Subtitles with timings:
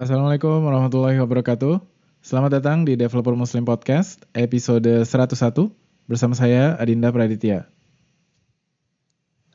[0.00, 1.76] Assalamualaikum warahmatullahi wabarakatuh.
[2.24, 5.68] Selamat datang di Developer Muslim Podcast episode 101
[6.08, 7.68] bersama saya Adinda Praditya.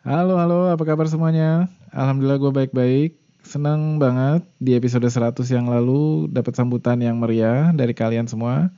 [0.05, 1.65] Halo halo, apa kabar semuanya?
[1.89, 3.17] Alhamdulillah gue baik-baik.
[3.41, 8.69] Senang banget di episode 100 yang lalu dapat sambutan yang meriah dari kalian semua.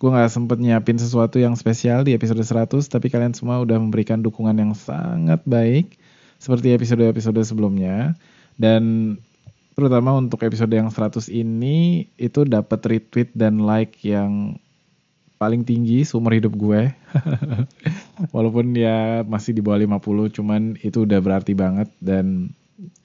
[0.00, 4.24] Gue gak sempet nyiapin sesuatu yang spesial di episode 100, tapi kalian semua udah memberikan
[4.24, 6.00] dukungan yang sangat baik
[6.40, 8.16] seperti episode-episode sebelumnya.
[8.56, 9.12] Dan
[9.74, 14.58] terutama untuk episode yang 100 ini itu dapat retweet dan like yang
[15.36, 16.94] paling tinggi seumur hidup gue.
[18.34, 22.54] Walaupun ya masih di bawah 50 cuman itu udah berarti banget dan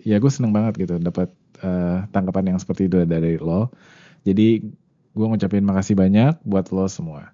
[0.05, 1.34] ya gue seneng banget gitu dapat
[1.66, 3.73] uh, tanggapan yang seperti itu dari lo.
[4.23, 4.61] Jadi
[5.13, 7.33] gue ngucapin makasih banyak buat lo semua.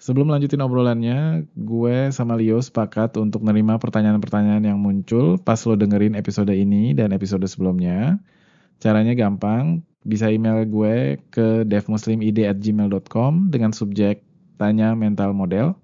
[0.00, 6.16] Sebelum lanjutin obrolannya, gue sama Leo sepakat untuk menerima pertanyaan-pertanyaan yang muncul pas lo dengerin
[6.16, 8.16] episode ini dan episode sebelumnya.
[8.80, 14.24] Caranya gampang, bisa email gue ke devmuslimid@gmail.com dengan subjek
[14.56, 15.76] tanya mental model.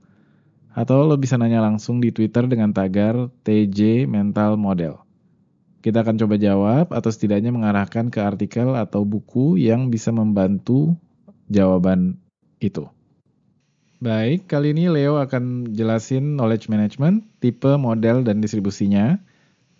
[0.72, 4.96] Atau lo bisa nanya langsung di Twitter dengan tagar TJ Mental Model.
[5.84, 10.96] Kita akan coba jawab atau setidaknya mengarahkan ke artikel atau buku yang bisa membantu
[11.52, 12.16] jawaban
[12.64, 12.95] itu.
[13.96, 19.16] Baik, kali ini Leo akan jelasin knowledge management, tipe, model, dan distribusinya.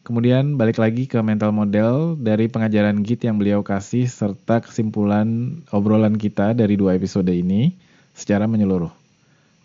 [0.09, 6.17] Kemudian balik lagi ke mental model dari pengajaran Git yang beliau kasih serta kesimpulan obrolan
[6.17, 7.77] kita dari dua episode ini
[8.17, 8.89] secara menyeluruh.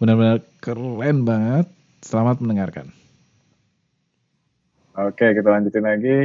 [0.04, 1.72] Benar-benar keren banget.
[2.04, 2.92] Selamat mendengarkan.
[5.00, 6.18] Oke, kita lanjutin lagi.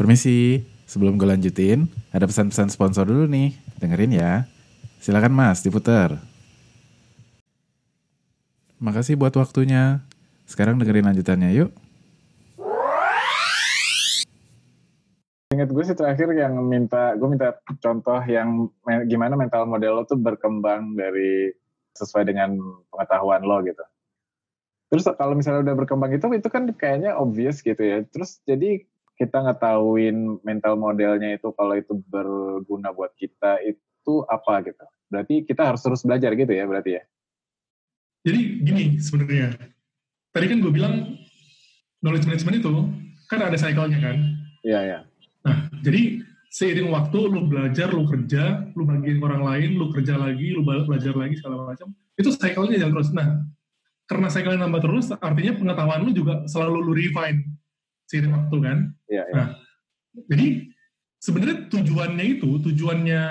[0.00, 3.52] Permisi, sebelum gue lanjutin, ada pesan-pesan sponsor dulu nih.
[3.76, 4.48] Dengerin ya.
[5.02, 6.14] Silakan Mas, diputar.
[8.78, 9.98] Makasih buat waktunya.
[10.46, 11.74] Sekarang dengerin lanjutannya yuk.
[15.50, 18.70] Ingat gue sih terakhir yang minta, gue minta contoh yang
[19.10, 21.50] gimana mental model lo tuh berkembang dari
[21.98, 22.54] sesuai dengan
[22.94, 23.82] pengetahuan lo gitu.
[24.86, 28.06] Terus kalau misalnya udah berkembang itu, itu kan kayaknya obvious gitu ya.
[28.06, 28.86] Terus jadi
[29.18, 33.82] kita ngetahuin mental modelnya itu kalau itu berguna buat kita itu
[34.26, 34.84] apa gitu.
[35.12, 37.02] Berarti kita harus terus belajar gitu ya berarti ya.
[38.22, 39.54] Jadi gini sebenarnya.
[40.32, 41.18] Tadi kan gue bilang
[42.00, 42.74] knowledge management itu
[43.28, 44.16] kan ada cycle-nya kan.
[44.62, 44.98] Iya, iya.
[45.42, 50.52] Nah, jadi seiring waktu lu belajar, lu kerja, lu bagiin orang lain, lu kerja lagi,
[50.54, 51.92] lu belajar lagi segala macam.
[52.14, 53.10] Itu cycle-nya jalan terus.
[53.12, 53.42] Nah,
[54.06, 57.40] karena cycle-nya nambah terus, artinya pengetahuan lu juga selalu lu refine
[58.06, 58.78] seiring waktu kan.
[59.08, 59.34] Iya, iya.
[59.34, 59.48] Nah,
[60.28, 60.46] jadi
[61.18, 63.22] sebenarnya tujuannya itu, tujuannya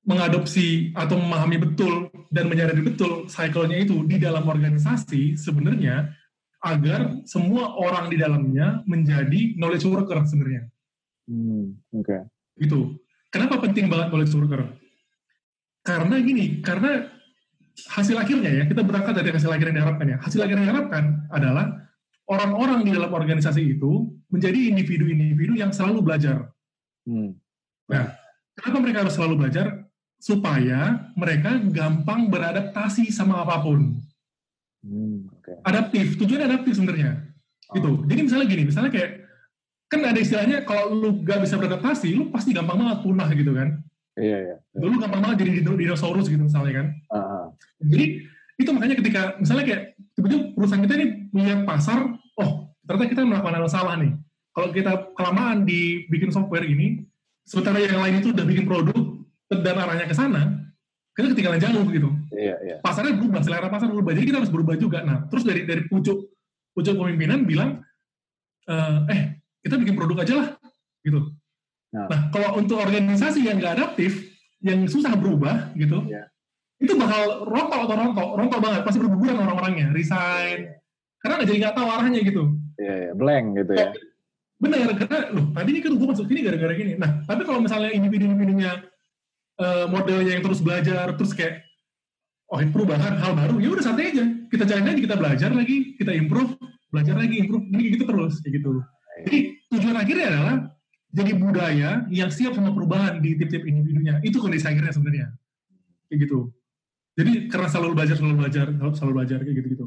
[0.00, 6.08] mengadopsi atau memahami betul dan menyadari betul cycle-nya itu di dalam organisasi sebenarnya
[6.60, 10.68] agar semua orang di dalamnya menjadi knowledge worker sebenarnya.
[11.28, 12.04] Hmm, Oke.
[12.04, 12.20] Okay.
[12.60, 13.00] Itu.
[13.32, 14.62] Kenapa penting banget knowledge worker?
[15.80, 17.08] Karena gini, karena
[17.88, 20.18] hasil akhirnya ya, kita berangkat dari hasil akhir yang diharapkan ya.
[20.20, 21.88] Hasil akhir yang diharapkan adalah
[22.28, 26.52] orang-orang di dalam organisasi itu menjadi individu-individu yang selalu belajar.
[27.08, 27.40] Hmm.
[27.88, 28.12] Nah,
[28.54, 29.89] kenapa mereka harus selalu belajar?
[30.20, 33.96] Supaya mereka gampang beradaptasi sama apa pun.
[34.84, 35.56] Hmm, okay.
[35.64, 37.24] Adaptif, tujuannya adaptif sebenarnya.
[37.72, 37.74] Oh.
[37.80, 37.90] Gitu.
[38.04, 39.10] Jadi misalnya gini, misalnya kayak
[39.90, 43.80] kan ada istilahnya kalau lu gak bisa beradaptasi, lu pasti gampang banget punah gitu kan.
[44.20, 44.56] Iya, iya.
[44.76, 46.86] Dulu gampang banget jadi dinosaurus gitu misalnya kan.
[47.10, 47.44] Uh-huh.
[47.88, 48.28] Jadi
[48.60, 49.82] itu makanya ketika misalnya kayak
[50.12, 51.98] tiba-tiba perusahaan kita ini punya pasar,
[52.36, 52.50] oh
[52.84, 54.12] ternyata kita melakukan hal salah nih.
[54.52, 57.08] Kalau kita kelamaan dibikin software ini,
[57.46, 58.98] sementara yang lain itu udah bikin produk,
[59.50, 60.70] dan arahnya ke sana,
[61.18, 62.08] kita ketinggalan jauh gitu.
[62.30, 62.76] Iya, iya.
[62.78, 64.14] Pasarnya berubah, selera pasar berubah.
[64.14, 65.02] Jadi kita harus berubah juga.
[65.02, 66.30] Nah, terus dari dari pucuk
[66.70, 67.82] pucuk pemimpinan bilang,
[68.70, 69.20] eh, eh
[69.66, 70.48] kita bikin produk aja lah,
[71.02, 71.34] gitu.
[71.90, 74.30] Nah, nah kalau untuk organisasi yang nggak adaptif,
[74.62, 76.30] yang susah berubah, gitu, iya.
[76.78, 78.80] itu bakal rontok atau rontok, rontok banget.
[78.86, 80.78] Pasti berguguran orang-orangnya, resign.
[81.18, 82.42] Karena nggak jadi nggak tahu arahnya gitu.
[82.78, 83.90] Iya, iya, blank gitu ya.
[84.60, 86.92] Benar, karena loh tadi ini kan gue masuk sini gara-gara gini.
[86.96, 88.89] Nah, tapi kalau misalnya individu-individunya
[89.60, 91.62] uh, modelnya yang terus belajar terus kayak
[92.50, 93.60] oh perubahan hal baru.
[93.60, 94.24] Ya udah santai aja.
[94.48, 96.56] Kita jalan aja kita belajar lagi kita improve
[96.90, 98.72] belajar lagi improve ini gitu terus kayak gitu.
[99.28, 99.38] Jadi
[99.70, 100.56] tujuan akhirnya adalah
[101.10, 104.18] jadi budaya yang siap sama perubahan di tiap-tiap individunya.
[104.24, 105.28] Itu kondisi akhirnya sebenarnya.
[106.08, 106.50] Kayak gitu.
[107.20, 109.86] Jadi karena selalu belajar selalu belajar selalu, selalu belajar kayak gitu gitu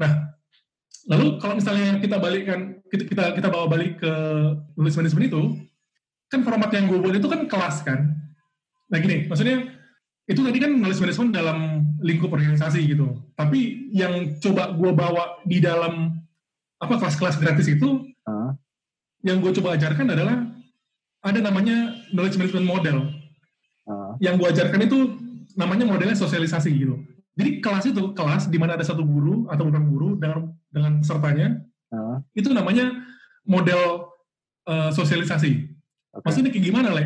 [0.00, 0.32] nah
[1.12, 4.12] lalu kalau misalnya kita balikkan kita kita, kita bawa balik ke
[4.80, 5.42] nulis manajemen itu
[6.32, 8.16] kan format yang gue buat itu kan kelas kan
[8.90, 9.70] Nah gini, maksudnya
[10.30, 11.58] itu tadi kan knowledge management dalam
[12.02, 13.18] lingkup organisasi gitu.
[13.34, 16.14] Tapi yang coba gue bawa di dalam
[16.80, 18.50] apa kelas-kelas gratis itu, uh.
[19.26, 20.50] yang gue coba ajarkan adalah
[21.20, 22.98] ada namanya knowledge management model.
[23.84, 24.98] Ah, Yang gue ajarkan itu
[25.58, 26.96] namanya modelnya sosialisasi gitu.
[27.36, 31.60] Jadi kelas itu kelas di mana ada satu guru atau bukan guru dengan dengan pesertanya
[31.92, 33.04] ah, itu namanya
[33.44, 34.08] model
[34.68, 35.50] eh, sosialisasi.
[36.16, 36.24] oke.
[36.24, 37.04] Maksudnya kayak gimana, Le?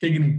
[0.00, 0.30] Kayak gini.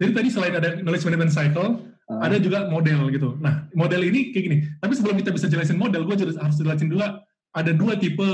[0.00, 1.70] Jadi tadi selain ada knowledge management cycle,
[2.04, 3.40] Ah, ada juga model gitu.
[3.40, 4.58] Nah, model ini kayak gini.
[4.76, 8.28] Tapi sebelum kita bisa jelasin model, gue harus jelasin dulu ada dua tipe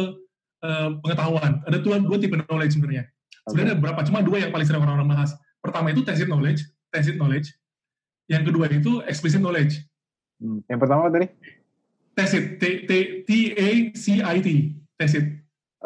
[0.67, 1.63] eh, pengetahuan.
[1.71, 3.07] Ada dua, dua tipe knowledge sebenarnya.
[3.07, 3.55] oke.
[3.55, 4.01] Sebenarnya ada berapa?
[4.03, 5.39] Cuma dua yang paling sering orang-orang bahas.
[5.63, 7.55] Pertama itu tacit knowledge, tacit knowledge.
[8.27, 9.87] Yang kedua itu explicit knowledge.
[10.43, 11.27] Hmm, Yang pertama tadi?
[12.19, 12.93] Tacit, T T
[13.23, 14.49] T A C I T,
[14.99, 15.31] tacit.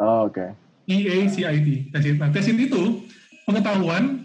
[0.01, 0.41] Oh, oke.
[0.89, 2.17] E A C I T, tacit.
[2.17, 3.05] Nah, tacit itu
[3.45, 4.24] pengetahuan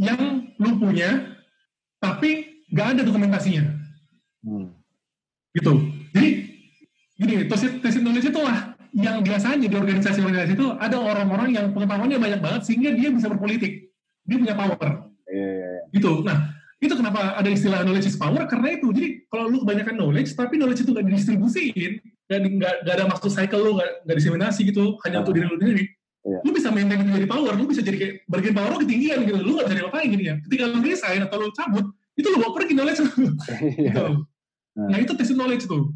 [0.00, 1.36] yang lu punya,
[2.00, 3.64] tapi nggak ada dokumentasinya.
[4.40, 4.72] Hmm.
[5.52, 5.76] gitu.
[6.16, 6.28] Jadi
[7.20, 12.40] gini, tacit knowledge itu lah yang biasanya di organisasi-organisasi itu ada orang-orang yang pengetahuannya banyak
[12.40, 13.92] banget sehingga dia bisa berpolitik,
[14.24, 15.82] dia punya power, Iya, iya, iya.
[15.94, 16.24] gitu.
[16.26, 18.88] Nah itu kenapa ada istilah knowledge is power karena itu.
[18.90, 21.92] Jadi kalau lu kebanyakan knowledge tapi knowledge itu nggak didistribusiin,
[22.26, 25.60] nggak nggak nggak ada masuk cycle lu, nggak nggak diseminasi gitu, hanya untuk diri lu
[25.60, 25.84] sendiri.
[26.20, 26.38] Iya.
[26.44, 29.38] Lu bisa maintain itu jadi power, lu bisa jadi kayak bagian power lu ketinggian gitu,
[29.40, 30.34] lu nggak bisa diapain gitu ya.
[30.44, 33.08] Ketika lu resign atau lu cabut, itu lu bawa pergi knowledge lu.
[33.80, 33.88] Iya.
[33.88, 34.06] gitu.
[34.76, 35.92] Nah itu tacit knowledge tuh.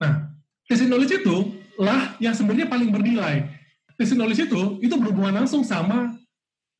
[0.00, 0.32] Nah
[0.64, 1.36] tacit knowledge itu
[1.76, 3.44] lah yang sebenarnya paling bernilai.
[4.00, 6.16] Tacit knowledge itu itu berhubungan langsung sama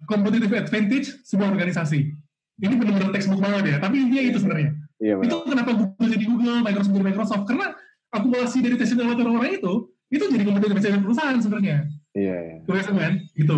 [0.08, 2.12] competitive advantage sebuah organisasi.
[2.56, 4.70] Ini benar-benar textbook banget ya, tapi intinya itu sebenarnya.
[4.96, 5.28] Iya, benar.
[5.28, 7.66] Itu kenapa Google jadi Google, Microsoft jadi Microsoft, karena
[8.08, 9.72] akumulasi dari tacit knowledge orang itu
[10.08, 11.76] itu jadi competitive advantage perusahaan sebenarnya.
[12.16, 12.56] Iya, iya.
[12.64, 13.12] Tulisan kan?
[13.36, 13.56] Gitu.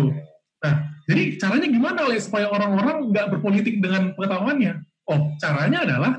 [0.59, 0.73] Nah,
[1.07, 4.83] jadi caranya gimana Le supaya orang-orang nggak berpolitik dengan pengetahuannya?
[5.07, 6.11] Oh, caranya adalah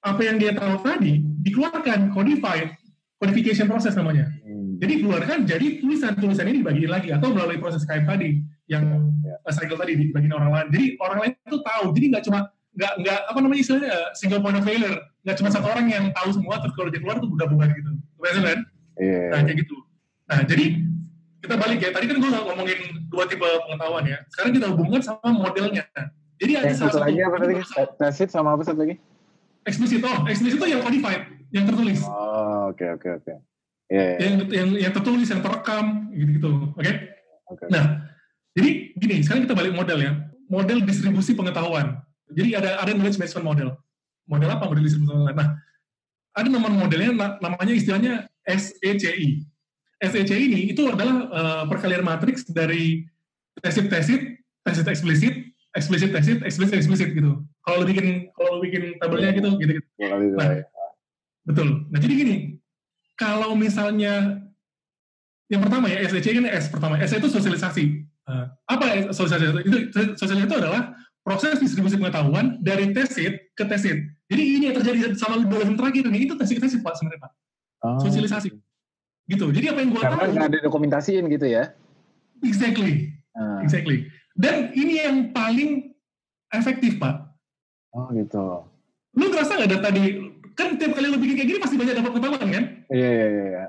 [0.00, 2.72] apa yang dia tahu tadi dikeluarkan, codified,
[3.20, 4.32] codification proses namanya.
[4.42, 4.80] Hmm.
[4.80, 9.36] Jadi keluarkan jadi tulisan-tulisan ini dibagiin lagi atau melalui proses Skype tadi yang Ya.
[9.40, 10.66] uh, cycle tadi dibagiin orang lain.
[10.72, 11.84] Jadi orang lain itu tahu.
[11.96, 12.38] Jadi nggak cuma
[12.74, 14.96] nggak nggak apa namanya istilahnya uh, single point of failure.
[15.24, 17.92] Nggak cuma satu orang yang tahu semua terus kalau dia keluar tuh bubar-bubar gitu.
[18.20, 18.58] Biasa kan?
[19.00, 19.76] Iya, Nah, kayak gitu.
[20.24, 20.64] Nah, jadi
[21.44, 21.90] kita balik ya.
[21.92, 22.78] Tadi kan gue ngomongin
[23.12, 24.18] dua tipe pengetahuan ya.
[24.32, 25.84] Sekarang kita hubungkan sama modelnya.
[26.40, 27.54] Jadi ada Yang satu lagi apa tadi?
[28.00, 28.96] Tacit sama apa satu lagi?
[29.64, 30.04] eksplisit.
[30.04, 32.04] Oh, eksplisit itu yang codified, yang tertulis.
[32.04, 33.32] Oh, oke, oke, oke.
[33.88, 34.16] Iya, iya.
[34.20, 36.50] Yang, yang yang tertulis, yang terekam, gitu-gitu.
[36.76, 36.92] Oke?
[37.48, 37.64] Oke.
[37.72, 38.04] Nah,
[38.52, 40.12] jadi gini, sekarang kita balik model ya.
[40.52, 41.96] Model distribusi pengetahuan.
[42.28, 43.68] Jadi ada ada knowledge management model.
[44.28, 45.36] Model apa model distribusi pengetahuan?
[45.36, 45.48] Nah,
[46.36, 49.48] ada nama modelnya na- namanya istilahnya SECI.
[50.10, 53.04] SECI ini itu adalah eh, perkalian matriks dari
[53.60, 54.20] tacit tacit,
[54.64, 55.34] tacit eksplisit,
[55.74, 57.42] eksplisit tacit, eksplisit eksplisit gitu.
[57.64, 59.72] Kalau lu bikin kalau lu bikin tabelnya gitu gitu.
[59.78, 59.86] gitu.
[59.98, 60.64] Dua kali itu Nah, ya.
[61.44, 61.68] Betul.
[61.92, 62.36] Nah, jadi gini,
[63.20, 64.40] kalau misalnya
[65.52, 66.96] yang pertama ya SDC kan S pertama.
[66.96, 67.84] S itu sosialisasi.
[68.04, 69.60] Eh, apa ya sosialisasi?
[69.68, 69.76] Itu
[70.16, 74.08] sosialisasi itu adalah proses distribusi pengetahuan dari tesit ke tesit.
[74.28, 77.32] Jadi ini yang terjadi sama dua level terakhir ini itu tesit tesit Pak sebenarnya Pak.
[77.84, 78.00] Oh.
[78.00, 78.48] Sosialisasi.
[79.24, 79.46] Gitu.
[79.50, 81.72] Jadi apa yang gua Karena tahu nggak ada dokumentasiin gitu ya.
[82.40, 83.58] exactly, Ah.
[83.60, 84.04] exactly.
[84.34, 85.96] Dan ini yang paling
[86.50, 87.32] efektif Pak.
[87.90, 88.68] Oh gitu.
[89.14, 90.02] Lu ngerasa nggak dari tadi
[90.52, 92.64] kan tiap kali lu bikin kayak gini pasti banyak dapat pengetahuan kan?
[92.88, 93.44] Iya, iya, iya.
[93.48, 93.64] iya.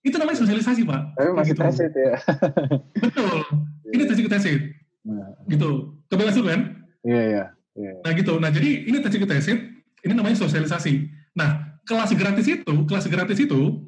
[0.00, 1.00] Itu namanya sosialisasi Pak.
[1.16, 1.60] Tapi masih Gitu.
[1.60, 2.12] tacit ya.
[3.02, 3.38] Betul.
[3.88, 4.60] Ini tesit ke tesit.
[5.04, 5.68] Nah, Gitu.
[6.06, 6.60] Kebebasan kan?
[7.02, 7.44] Iya, iya.
[7.74, 7.92] iya.
[8.00, 8.38] Nah gitu.
[8.38, 9.58] Nah jadi ini tesit ke tesit.
[10.00, 11.08] Ini namanya sosialisasi.
[11.34, 13.87] Nah kelas gratis itu, kelas gratis itu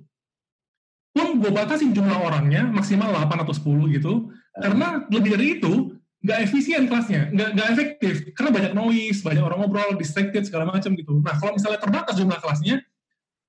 [1.10, 4.12] pun gue batasin jumlah orangnya maksimal 8 atau 10 gitu.
[4.54, 8.14] Karena lebih dari itu nggak efisien kelasnya, nggak nggak efektif.
[8.36, 11.18] Karena banyak noise, banyak orang ngobrol, distracted segala macam gitu.
[11.24, 12.84] Nah kalau misalnya terbatas jumlah kelasnya,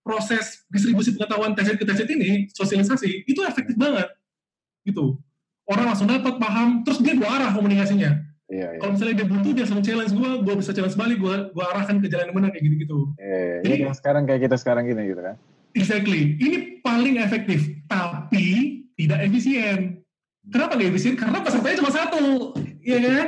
[0.01, 4.09] proses distribusi pengetahuan tesit ke tesit ini, sosialisasi itu efektif banget,
[4.81, 5.19] gitu.
[5.69, 8.17] Orang langsung dapat paham, terus dia dua arah komunikasinya.
[8.51, 8.79] Iya, iya.
[8.83, 11.95] Kalau misalnya dia butuh, dia langsung challenge gue, gue bisa challenge balik, gue gue arahkan
[12.03, 12.99] ke jalan yang benar kayak gitu-gitu.
[13.15, 13.57] Iya, iya.
[13.63, 15.35] Jadi- Ini yang sekarang kayak kita sekarang gini gitu kan.
[15.71, 16.35] Exactly.
[16.39, 20.03] Ini paling efektif, tapi tidak efisien.
[20.51, 21.15] Kenapa nggak efisien?
[21.15, 23.27] Karena pesertanya cuma satu, ya kan?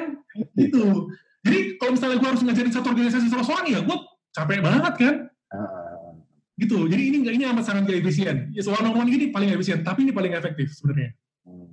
[0.58, 1.14] Gitu.
[1.44, 3.98] Jadi kalau misalnya gue harus ngajarin satu organisasi soal-soal ya gue
[4.34, 5.16] capek banget kan?
[5.52, 6.16] Ah.
[6.58, 6.88] Gitu.
[6.90, 8.38] Jadi ini nggak ini amat sangat nggak efisien.
[8.56, 11.14] Ya soal one gini paling efisien, tapi ini paling efektif sebenarnya.
[11.44, 11.68] Hmm.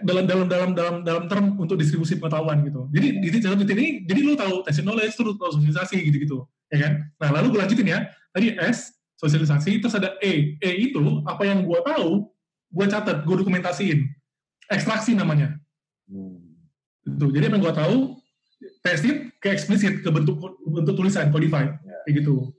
[0.00, 2.88] dalam dalam dalam dalam dalam term untuk distribusi pengetahuan gitu.
[2.88, 6.92] Jadi di titik ini, jadi lu tahu tacit knowledge, terus tahu sosialisasi gitu-gitu, ya kan?
[7.20, 8.08] Nah lalu gue lanjutin ya.
[8.32, 10.58] Tadi S sosialisasi, terus ada E.
[10.58, 12.28] E itu apa yang gue tahu,
[12.74, 14.04] gue catat, gue dokumentasiin.
[14.70, 15.54] Ekstraksi namanya.
[16.10, 16.40] Hmm.
[17.04, 17.26] Gitu.
[17.34, 17.96] Jadi apa yang gue tahu,
[18.80, 21.76] tacit ke eksplisit, ke bentuk bentuk tulisan, codified,
[22.08, 22.50] kayak gitu.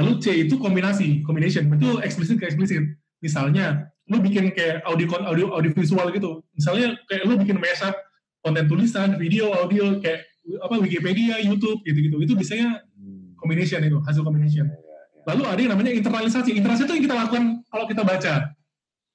[0.00, 2.84] Lalu C itu kombinasi, combination, itu eksplisit ke eksplisit.
[3.20, 7.94] Misalnya, lu bikin kayak audio audio audio visual gitu misalnya kayak lu bikin mashup
[8.42, 10.26] konten tulisan video audio kayak
[10.66, 13.32] apa Wikipedia YouTube gitu gitu itu biasanya Hmm.
[13.40, 14.89] combination itu hasil combination Iya, iya.
[15.26, 16.50] Lalu ada yang namanya internalisasi.
[16.56, 18.34] Internalisasi itu yang kita lakukan kalau kita baca.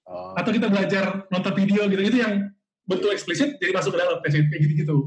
[0.06, 2.02] Oh, atau kita belajar nonton video gitu.
[2.02, 2.54] Itu yang
[2.86, 4.18] bentuk eksplisit jadi masuk ke dalam.
[4.22, 4.98] Kayak kayak gitu.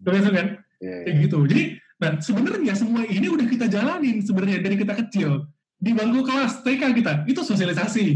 [0.00, 0.46] Gitu kan?
[0.78, 1.24] Iya, kayak iya.
[1.28, 1.38] gitu.
[1.44, 1.62] Jadi
[1.98, 5.44] nah sebenarnya semua ini udah kita jalanin sebenarnya dari kita kecil.
[5.78, 8.06] Di bangku kelas TK kita itu sosialisasi.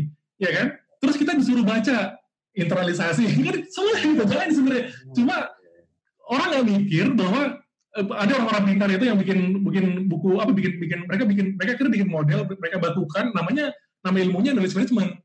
[0.41, 0.67] Ya kan?
[0.99, 2.17] Terus kita disuruh baca
[2.57, 3.25] internalisasi.
[3.47, 4.85] Kan semua kita jalanin sebenarnya.
[5.15, 5.37] Cuma
[6.31, 7.62] orang nggak mikir bahwa
[7.93, 11.89] ada orang-orang pintar itu yang bikin bikin buku apa bikin bikin mereka bikin mereka kira
[11.93, 13.69] bikin model mereka bakukan namanya
[14.01, 15.21] nama ilmunya knowledge management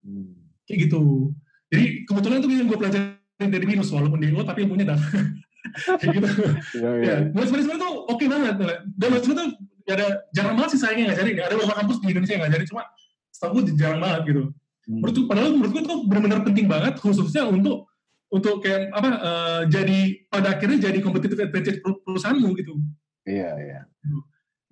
[0.00, 0.32] Hmm.
[0.64, 1.28] kayak gitu.
[1.68, 5.00] Jadi kebetulan itu yang gue pelajarin dari minus walaupun DO tapi ilmunya dah.
[6.00, 6.28] Kayak gitu.
[6.80, 7.04] Iya, iya.
[7.04, 8.54] ya knowledge management tuh oke banget.
[8.56, 9.48] Dan knowledge management tuh
[9.84, 11.36] ya ada jarang banget sih sayangnya ngajarin.
[11.36, 12.82] Ada beberapa kampus di Indonesia yang ngajarin cuma
[13.28, 14.42] setahu gue jarang banget gitu.
[14.88, 15.04] Hmm.
[15.04, 17.89] menurut padahal menurut gue itu benar-benar penting banget khususnya untuk
[18.30, 22.78] untuk kayak apa eh, jadi pada akhirnya jadi competitive advantage per- perusahaanmu gitu.
[23.26, 23.80] Iya, iya.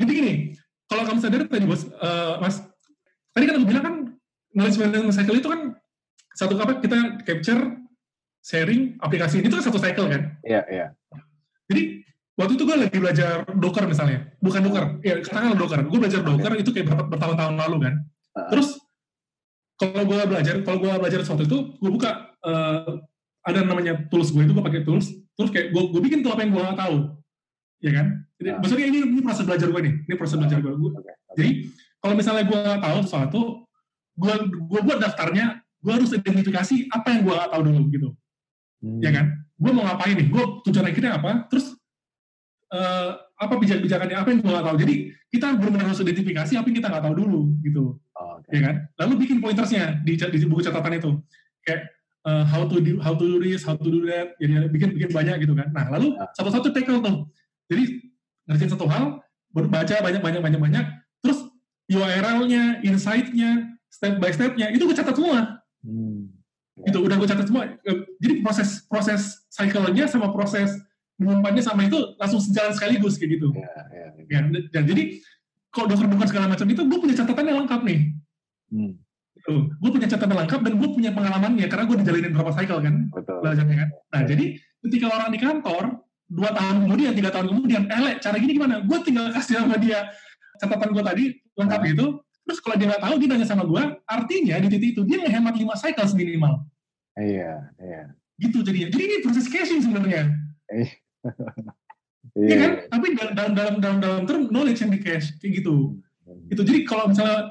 [0.00, 0.32] jadi gini
[0.88, 2.62] kalau kamu sadar tadi bos eh, mas
[3.34, 3.96] tadi kan aku bilang kan
[4.54, 5.60] knowledge management cycle itu kan
[6.38, 7.60] satu apa kita capture
[8.46, 9.42] sharing aplikasi.
[9.42, 10.38] Itu kan satu cycle kan?
[10.46, 10.86] Iya, iya.
[11.66, 12.06] jadi
[12.38, 14.32] waktu itu gue lagi belajar Docker misalnya.
[14.38, 15.80] Bukan Docker ya katakanlah Docker.
[15.90, 17.94] Gue belajar Docker itu kayak berapa bertahun-tahun lalu kan.
[18.38, 18.46] Ah.
[18.54, 18.78] terus
[19.78, 22.92] kalau gue belajar kalau gue belajar sesuatu itu gue buka eh,
[23.48, 26.44] ada namanya tools gue itu gue pakai tools terus kayak gue gue bikin tuh apa
[26.44, 26.96] yang gue nggak tahu.
[27.80, 28.06] Ya kan?
[28.36, 28.58] Jadi Ah.
[28.60, 31.12] maksudnya ini ini proses belajar gue nih ini proses belajar gue Oke, oke.
[31.38, 31.50] jadi
[31.98, 33.40] kalau misalnya gue nggak tahu sesuatu
[34.18, 35.46] gue gue buat daftarnya
[35.78, 38.08] gue harus identifikasi apa yang gue nggak tahu dulu gitu.
[38.78, 39.00] Hmm.
[39.02, 39.26] ya kan?
[39.58, 40.28] Gue mau ngapain nih?
[40.30, 41.46] Gue tujuan akhirnya apa?
[41.50, 41.74] Terus
[42.68, 44.16] eh, apa bijak-bijakannya?
[44.18, 44.76] Apa yang gue nggak tahu?
[44.82, 44.94] Jadi
[45.28, 47.84] kita benar-benar harus identifikasi apa yang kita nggak tahu dulu gitu.
[48.18, 48.50] Oh, oke.
[48.50, 48.74] ya kan?
[49.02, 51.10] Lalu bikin pointersnya di, di buku catatan itu.
[51.62, 51.90] Kayak
[52.28, 54.92] eh, how to do how to do this how to do that jadi ada- bikin
[54.92, 56.28] bikin banyak gitu kan nah lalu Ah.
[56.30, 57.16] satu-satu tackle tuh
[57.66, 57.84] jadi
[58.44, 59.04] ngerjain satu hal
[59.50, 60.84] berbaca banyak banyak banyak banyak
[61.18, 61.40] terus
[61.88, 63.50] URL-nya insight-nya
[63.88, 66.34] step by step-nya itu gue catat semua Hmm.
[66.80, 70.74] itu udah gue catat semua Eh, jadi proses proses cycle-nya sama proses
[71.16, 74.06] menyimpannya sama itu langsung sejalan sekaligus kayak gitu Iya, iya.
[74.20, 74.26] iya.
[74.28, 75.02] ya dan, dan jadi
[75.68, 78.00] kalau dokter bukan segala macam itu gue punya catatannya lengkap nih
[78.68, 78.92] Hmm.
[79.48, 79.64] Gitu.
[79.80, 83.36] gue punya catatan lengkap dan gue punya pengalamannya karena gue dijalinin berapa cycle kan Betul.
[83.40, 84.44] belajarnya kan nah jadi
[84.84, 85.84] ketika orang di kantor
[86.28, 90.04] dua tahun kemudian tiga tahun kemudian elek cara gini gimana gue tinggal kasih sama dia
[90.60, 91.24] catatan gue tadi
[91.56, 91.88] lengkap Ah.
[91.88, 92.06] itu
[92.44, 95.56] terus kalau dia nggak tahu dia nanya sama gue artinya di titik itu dia ngehemat
[95.56, 96.68] lima cycle minimal
[97.16, 98.02] Iya, iya.
[98.36, 100.28] gitu jadinya jadi ini proses caching sebenarnya
[100.68, 100.92] Iya,
[102.38, 102.72] Iya kan?
[102.92, 105.96] Tapi dalam dalam dalam dalam, dalam term knowledge yang di cache kayak gitu.
[106.22, 106.46] Hmm.
[106.52, 107.44] Itu jadi kalau misalnya eh,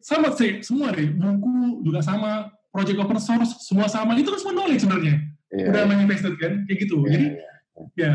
[0.00, 1.08] sama sih semua deh.
[1.12, 4.14] Buku juga sama project open source semua sama.
[4.16, 5.16] Itu kan semua knowledge sebenarnya.
[5.50, 6.96] Iya, udah iya, manifested kan kayak gitu.
[7.02, 7.44] iya, Jadi iya.
[7.98, 8.12] ya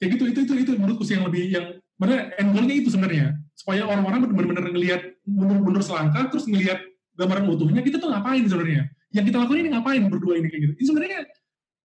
[0.00, 0.24] kayak gitu.
[0.32, 1.66] Itu itu itu menurutku sih yang lebih yang
[2.00, 3.36] benar end goal-nya itu sebenarnya.
[3.54, 6.80] Supaya orang-orang benar-benar ngelihat mundur-mundur selangkah terus ngelihat
[7.14, 8.88] gambaran utuhnya kita tuh ngapain sebenarnya?
[9.14, 10.74] Yang kita lakukan ini ngapain berdua ini kayak gitu.
[10.80, 11.20] Ini sebenarnya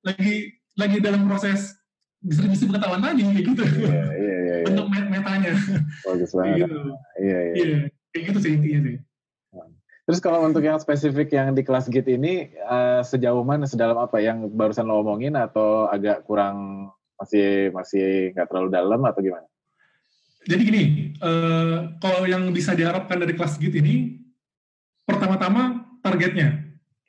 [0.06, 0.34] lagi
[0.76, 1.72] lagi dalam proses
[2.20, 3.62] distribusi pengetahuan tadi kayak gitu.
[3.64, 4.56] Iya, iya, iya, iya.
[4.66, 5.52] bentuk met- metanya
[6.04, 6.66] Bagus banget.
[6.68, 6.78] gitu.
[7.22, 7.78] Iya, iya.
[8.16, 8.96] Kayak gitu sih intinya sih.
[10.06, 14.22] Terus kalau untuk yang spesifik yang di kelas Git ini eh, sejauh mana, sedalam apa
[14.24, 16.88] yang barusan lo omongin atau agak kurang
[17.20, 19.44] masih masih nggak terlalu dalam atau gimana?
[20.46, 20.82] jadi gini
[21.18, 24.22] eh, kalau yang bisa diharapkan dari kelas Git ini
[25.02, 26.62] pertama-tama targetnya.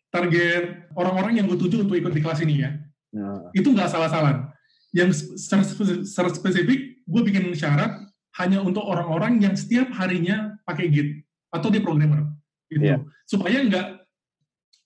[0.10, 2.72] Target orang-orang yang gue tuju untuk ikut di kelas ini ya.
[3.14, 4.50] Nah, itu nggak salah-salah.
[4.90, 8.02] Yang secara spesifik, gue bikin syarat
[8.42, 12.27] hanya untuk orang-orang yang setiap harinya pakai Git atau dia programmer,
[12.67, 12.83] gitu.
[12.83, 13.00] Iya.
[13.24, 13.88] Supaya nggak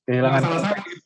[0.06, 0.80] kehilangan salah-salah.
[0.86, 1.02] Gitu.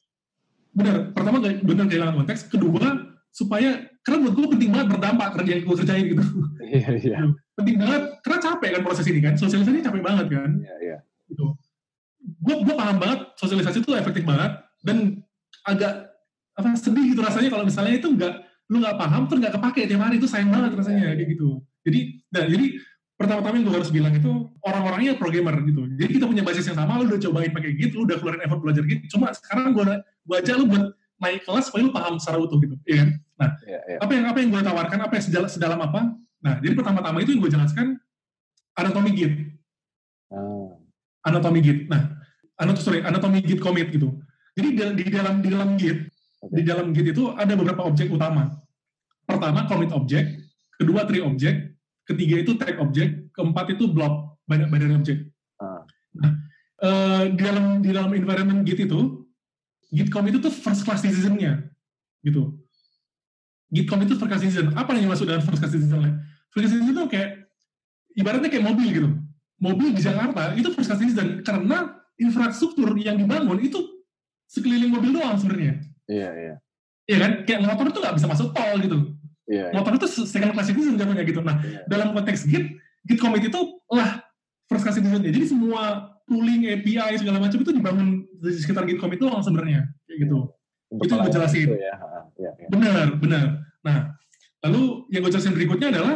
[0.75, 0.95] Benar.
[1.15, 2.51] Pertama benar kehilangan konteks.
[2.51, 6.23] Kedua, supaya karena buat gue penting banget berdampak kerja yang gue kerjain gitu.
[6.65, 7.17] Iya, iya,
[7.55, 9.33] penting banget karena capek kan proses ini kan.
[9.35, 10.97] Sosialisasi capek banget kan iya, iya.
[11.27, 11.55] gitu.
[12.41, 15.19] Gue gue paham banget sosialisasi itu efektif banget dan
[15.67, 16.15] agak
[16.55, 18.33] apa sedih gitu rasanya kalau misalnya itu nggak
[18.71, 21.59] lu nggak paham terus nggak kepake tiap hari itu sayang banget rasanya kayak gitu.
[21.83, 21.99] Jadi
[22.31, 22.65] nah jadi
[23.15, 25.87] pertama-tama yang gue harus bilang itu orang-orangnya programmer gitu.
[25.95, 28.59] Jadi kita punya basis yang sama, lu udah cobain pakai Git, lu udah keluarin effort
[28.59, 29.07] belajar Git.
[29.07, 30.83] Cuma sekarang gue gue ajak lu buat
[31.23, 33.09] naik kelas supaya lu paham secara utuh gitu, iya kan?
[33.35, 33.97] Nah, Iya, iya.
[34.03, 36.01] apa yang apa yang gue tawarkan, apa yang sedalam, sedalam apa?
[36.43, 37.85] Nah, jadi pertama-tama itu yang gue jelaskan
[38.75, 39.33] anatomi Git
[40.33, 40.75] Ah,
[41.31, 41.87] anatomi Git.
[41.87, 42.19] Nah,
[42.59, 44.19] anatomi sorry, anatomi Git commit gitu.
[44.57, 45.99] Jadi di, di dalam di dalam Git,
[46.51, 48.51] di dalam Git itu ada beberapa objek utama.
[49.25, 50.27] Pertama commit object,
[50.77, 51.74] kedua tree object,
[52.05, 55.21] ketiga itu tag object, keempat itu block banyak binary object.
[55.57, 55.81] Ah.
[56.15, 56.31] Nah,
[56.81, 59.25] uh, di dalam di dalam environment Git itu
[59.93, 61.71] Gitcom itu tuh first class citizen-nya
[62.25, 62.57] gitu.
[63.73, 64.73] Gitcom itu first class citizen.
[64.73, 65.99] Apa yang masuk dengan first class citizen?
[66.53, 67.29] First class citizen itu kayak
[68.15, 69.09] ibaratnya kayak mobil gitu.
[69.55, 73.79] Mobil di Jakarta itu first class citizen karena infrastruktur yang dibangun itu
[74.47, 75.81] sekeliling mobil doang sebenarnya.
[76.05, 76.55] Iya, iya.
[77.05, 77.31] Iya kan?
[77.45, 78.97] Kayak motor itu nggak bisa masuk tol gitu.
[79.45, 79.69] Iya.
[79.71, 81.39] Motor itu second class citizen jatuhnya gitu.
[81.39, 81.85] Nah, Iya.
[81.85, 82.65] dalam konteks Git,
[83.05, 84.25] Git commit itu lah
[84.65, 89.21] first class citizen Jadi semua tooling, API, segala macam itu dibangun di sekitar Git commit
[89.21, 89.85] doang sebenarnya.
[90.09, 90.39] Kayak gitu.
[90.89, 91.65] Untuk Itu gue jelasin.
[91.69, 91.93] itu ya.
[91.93, 92.67] Ha, Iya, iya.
[92.67, 93.45] Benar, benar.
[93.81, 93.97] Nah,
[94.65, 96.15] lalu yang gue jelasin berikutnya adalah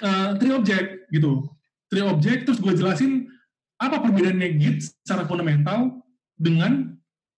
[0.00, 1.48] uh, tree object gitu.
[1.88, 3.24] Tree object terus gue jelasin
[3.76, 6.04] apa perbedaannya Git secara fundamental
[6.36, 6.96] dengan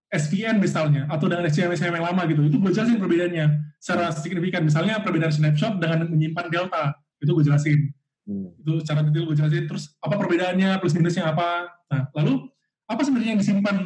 [0.09, 2.43] SVN misalnya atau dengan SCM SCM yang lama gitu.
[2.43, 3.47] Itu gue jelasin perbedaannya
[3.79, 4.67] secara signifikan.
[4.67, 6.95] Misalnya perbedaan snapshot dengan menyimpan delta.
[7.23, 7.91] Itu gue jelasin.
[8.29, 8.53] Hmm.
[8.61, 9.65] Itu secara detail gue jelasin.
[9.67, 11.71] Terus apa perbedaannya, plus minusnya apa.
[11.89, 12.47] Nah, lalu
[12.91, 13.77] apa sebenarnya yang disimpan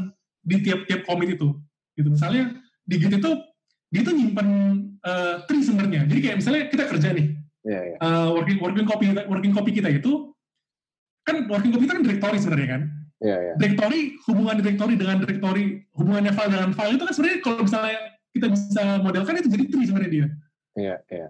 [0.43, 1.55] di tiap-tiap commit itu?
[1.95, 2.09] Gitu.
[2.09, 3.31] Misalnya di Git itu
[3.93, 4.49] dia tuh nyimpan
[5.05, 6.09] eh, tree sebenarnya.
[6.09, 7.97] Jadi kayak misalnya kita kerja nih, Iya, iya.
[8.03, 10.35] eh, working working copy kita, working copy kita itu
[11.23, 12.83] kan working copy itu kan directory sebenarnya kan.
[13.23, 13.53] Iya, iya.
[13.55, 17.99] Directory hubungan directory dengan directory hubungannya file dengan file itu kan sebenarnya kalau misalnya
[18.33, 20.27] kita bisa modelkan itu jadi tree sebenarnya dia.
[20.73, 21.29] Iya, iya.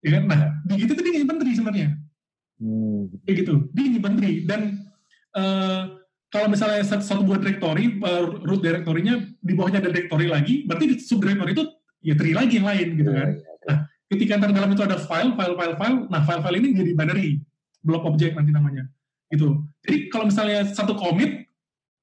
[0.00, 0.22] Ya kan?
[0.26, 1.88] Nah, di Git itu dia nyimpan tree sebenarnya.
[2.60, 3.08] Hmm.
[3.24, 4.76] kayak gitu dia nyimpan tree dan
[5.32, 5.82] eh,
[6.28, 10.84] kalau misalnya satu, satu buah directory eh, root directory-nya di bawahnya ada directory lagi berarti
[10.92, 11.64] di sub directory itu
[12.04, 13.74] ya tree lagi yang lain gitu Iya, kan iya, oke.
[14.12, 17.40] ketika ntar dalam itu ada file file file file nah file file ini jadi binary
[17.80, 18.84] block object nanti namanya
[19.32, 21.48] gitu jadi kalau misalnya satu commit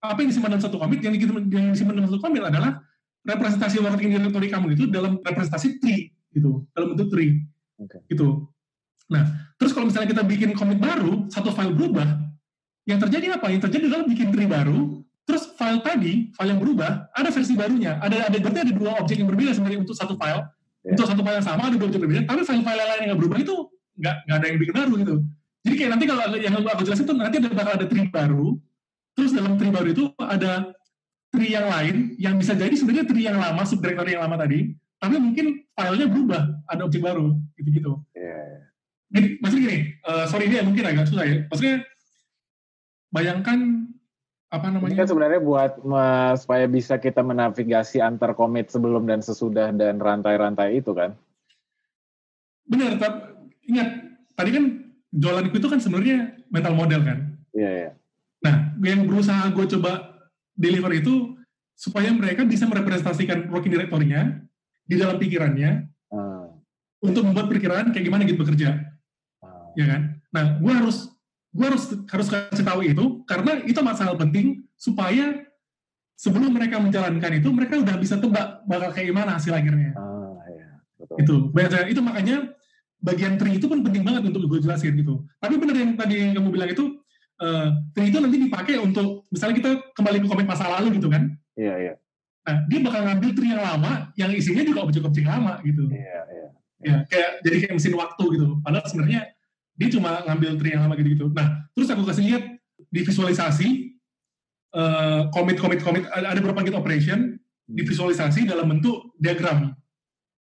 [0.02, 2.82] apa yang disimpan dalam satu commit yang disimpan, yang disimpan dalam satu commit adalah
[3.28, 6.64] representasi working directory kamu itu dalam representasi tree gitu.
[6.72, 7.44] Dalam bentuk tree
[7.76, 8.00] Oke.
[8.08, 8.48] gitu.
[9.12, 12.08] Nah terus kalau misalnya kita bikin commit baru satu file berubah
[12.88, 13.52] yang terjadi apa?
[13.52, 18.00] Yang terjadi adalah bikin tree baru terus file tadi file yang berubah ada versi barunya.
[18.00, 20.48] Ada ada berarti ada dua objek yang berbeda sebenarnya untuk satu file.
[20.86, 20.96] Ya.
[20.96, 23.38] untuk satu file yang sama ada dua objek berbeda tapi file-file lain yang nggak berubah
[23.44, 23.56] itu
[24.00, 25.16] nggak nggak ada yang bikin baru gitu.
[25.68, 28.48] Jadi kayak nanti kalau yang aku jelasin tuh nanti ada bakal ada tree baru
[29.18, 30.77] terus dalam tree baru itu ada
[31.38, 35.22] tree yang lain yang bisa jadi sebenarnya tree yang lama subdirectory yang lama tadi tapi
[35.22, 38.60] mungkin filenya berubah ada objek baru gitu-gitu Iya, iya.
[39.08, 41.38] Gini, maksudnya gini, eh, sorry ini mungkin agak susah ya.
[41.48, 41.80] Maksudnya
[43.08, 43.88] bayangkan
[44.48, 44.96] apa Ini namanya?
[45.00, 50.80] kan sebenarnya buat me- supaya bisa kita menavigasi antar komit sebelum dan sesudah dan rantai-rantai
[50.80, 51.16] itu kan.
[52.68, 53.90] Benar, tapi ingat
[54.36, 54.64] tadi kan
[55.12, 57.18] jualan itu kan sebenarnya mental model kan.
[57.56, 57.92] Iya, iya.
[58.44, 60.17] Nah, yang berusaha gue coba
[60.58, 61.38] deliver itu
[61.78, 64.42] supaya mereka bisa merepresentasikan working directory-nya
[64.84, 66.48] di dalam pikirannya Ah,
[67.04, 68.80] untuk membuat perkiraan kayak gimana gitu bekerja,
[69.44, 69.76] ah.
[69.76, 70.02] ya kan?
[70.32, 71.12] Nah, gue harus
[71.52, 75.44] gue harus harus kasih tahu itu karena itu masalah penting supaya
[76.16, 79.92] sebelum mereka menjalankan itu mereka udah bisa tebak bakal kayak gimana hasil akhirnya.
[80.00, 80.68] Ah, iya.
[81.12, 81.52] Betul.
[81.52, 82.56] Itu itu makanya
[83.04, 85.28] bagian tree itu pun penting banget untuk gue jelasin gitu.
[85.44, 87.04] Tapi benar yang tadi kamu bilang itu
[87.42, 91.34] eh, tree itu nanti dipakai untuk misalnya kita kembali ke komik masa lalu gitu kan.
[91.58, 91.94] Iya, iya.
[92.48, 95.84] Nah, dia bakal ngambil tree yang lama yang isinya juga objek-objek lama gitu.
[95.92, 96.48] Iya, iya.
[96.78, 98.46] Ya, kayak jadi kayak mesin waktu gitu.
[98.62, 99.22] Padahal sebenarnya
[99.78, 101.28] dia cuma ngambil tree yang lama gitu-gitu.
[101.34, 102.44] Nah, terus aku kasih lihat
[102.88, 103.68] di visualisasi
[104.78, 107.36] eh, commit commit commit ada beberapa git operation
[107.68, 109.76] divisualisasi dalam bentuk diagram.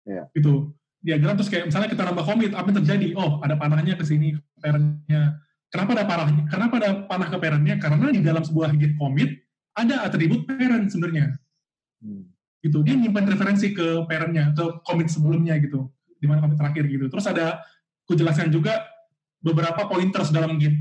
[0.08, 0.32] Iya.
[0.32, 0.72] Gitu.
[1.02, 3.08] Diagram terus kayak misalnya kita nambah commit, apa yang terjadi?
[3.18, 5.42] Oh, ada panahnya ke sini, parentnya.
[5.72, 6.44] Kenapa ada panahnya?
[6.52, 7.74] Kenapa ada panah ke parentnya?
[7.80, 9.40] Karena di dalam sebuah git commit
[9.72, 11.32] ada atribut parent sebenarnya.
[12.02, 12.28] Hmm.
[12.60, 12.84] gitu.
[12.84, 15.88] Dia nyimpan referensi ke parentnya ke komit sebelumnya gitu.
[16.20, 17.08] Di mana komit terakhir gitu.
[17.08, 17.64] Terus ada
[18.04, 18.84] aku jelaskan juga
[19.40, 20.76] beberapa pointers dalam git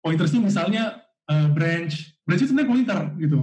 [0.00, 2.22] pointers itu misalnya eh, branch.
[2.22, 3.38] Branch itu sebenarnya pointer gitu.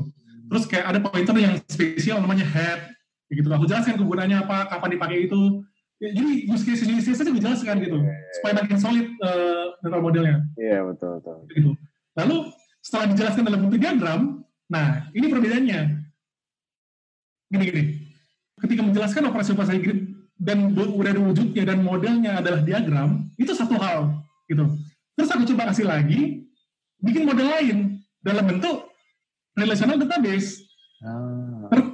[0.50, 2.96] Terus kayak ada pointer yang spesial namanya head.
[3.28, 3.46] Gitu.
[3.52, 5.62] Aku jelaskan kegunaannya apa kapan dipakai itu
[6.00, 8.00] Ya, jadi use case use case gue jelaskan gitu
[8.40, 11.36] supaya makin solid eh, mental modelnya Iya, betul, betul.
[11.52, 11.70] gitu.
[12.16, 12.38] Lalu
[12.80, 14.22] setelah dijelaskan dalam bentuk diagram,
[14.72, 15.80] nah ini perbedaannya.
[17.52, 17.84] Gini-gini,
[18.64, 20.00] ketika menjelaskan operasi operasi grid
[20.40, 24.64] dan udah ada wujudnya dan modelnya adalah diagram, itu satu hal gitu.
[25.20, 26.48] Terus aku coba kasih lagi,
[27.04, 27.78] bikin model lain
[28.24, 28.88] dalam bentuk
[29.58, 30.64] relational database.
[31.04, 31.89] Ah,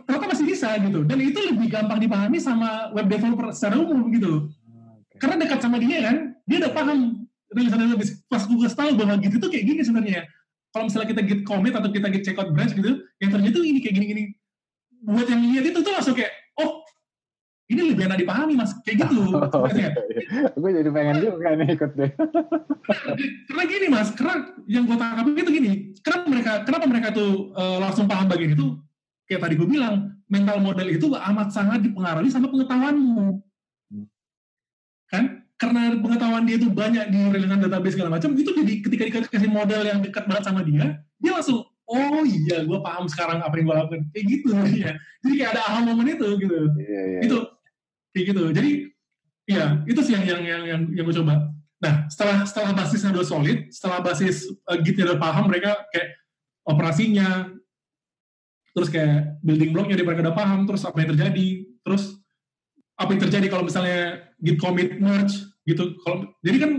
[0.55, 5.19] bisa gitu, dan itu lebih gampang dipahami sama web developer secara umum gitu oke.
[5.19, 6.15] karena dekat sama dia kan
[6.47, 10.21] dia udah paham relational database pas gue tahu bahwa gitu tuh kayak gini sebenarnya.
[10.75, 13.79] Kalau misalnya kita git commit atau kita git checkout branch gitu yang terjadi tuh ini
[13.79, 14.23] kayak gini-gini.
[15.05, 16.83] Buat yang lihat itu tuh langsung kayak oh
[17.71, 18.75] ini lebih enak dipahami mas.
[18.83, 19.23] Kayak gitu.
[19.55, 20.51] Oh, iya, iya.
[20.51, 22.11] gue jadi pengen juga nih ikut deh.
[23.47, 24.35] karena gini mas karena
[24.67, 25.71] yang gue tangkap itu gini.
[26.03, 28.75] Kenapa mereka kenapa mereka tuh eh, langsung paham bagian itu
[29.31, 33.41] kayak tadi gue bilang mental model itu amat sangat dipengaruhi sama pengetahuanmu.
[35.09, 35.45] Kan?
[35.55, 39.81] Karena pengetahuan dia itu banyak di rilisan database segala macam itu jadi ketika dikasih model
[39.87, 43.75] yang dekat banget sama dia dia langsung oh iya gue paham sekarang apa yang gue
[43.79, 44.01] lakukan.
[44.11, 44.91] Kayak gitu ya
[45.23, 46.57] jadi kayak ada aha momen itu gitu.
[46.75, 47.19] Iya, iya.
[47.23, 47.37] itu
[48.11, 48.43] kayak gitu.
[48.51, 48.71] Jadi
[49.47, 51.53] ya itu sih yang yang yang yang, yang gue coba.
[51.79, 56.19] Nah setelah setelah basisnya udah solid setelah basis uh, gitnya udah paham mereka kayak
[56.67, 57.54] operasinya
[58.75, 61.47] terus kayak building blocknya mereka udah paham terus apa yang terjadi
[61.81, 62.03] terus
[62.99, 66.71] apa yang terjadi kalau misalnya git commit merge gitu kalau jadi kan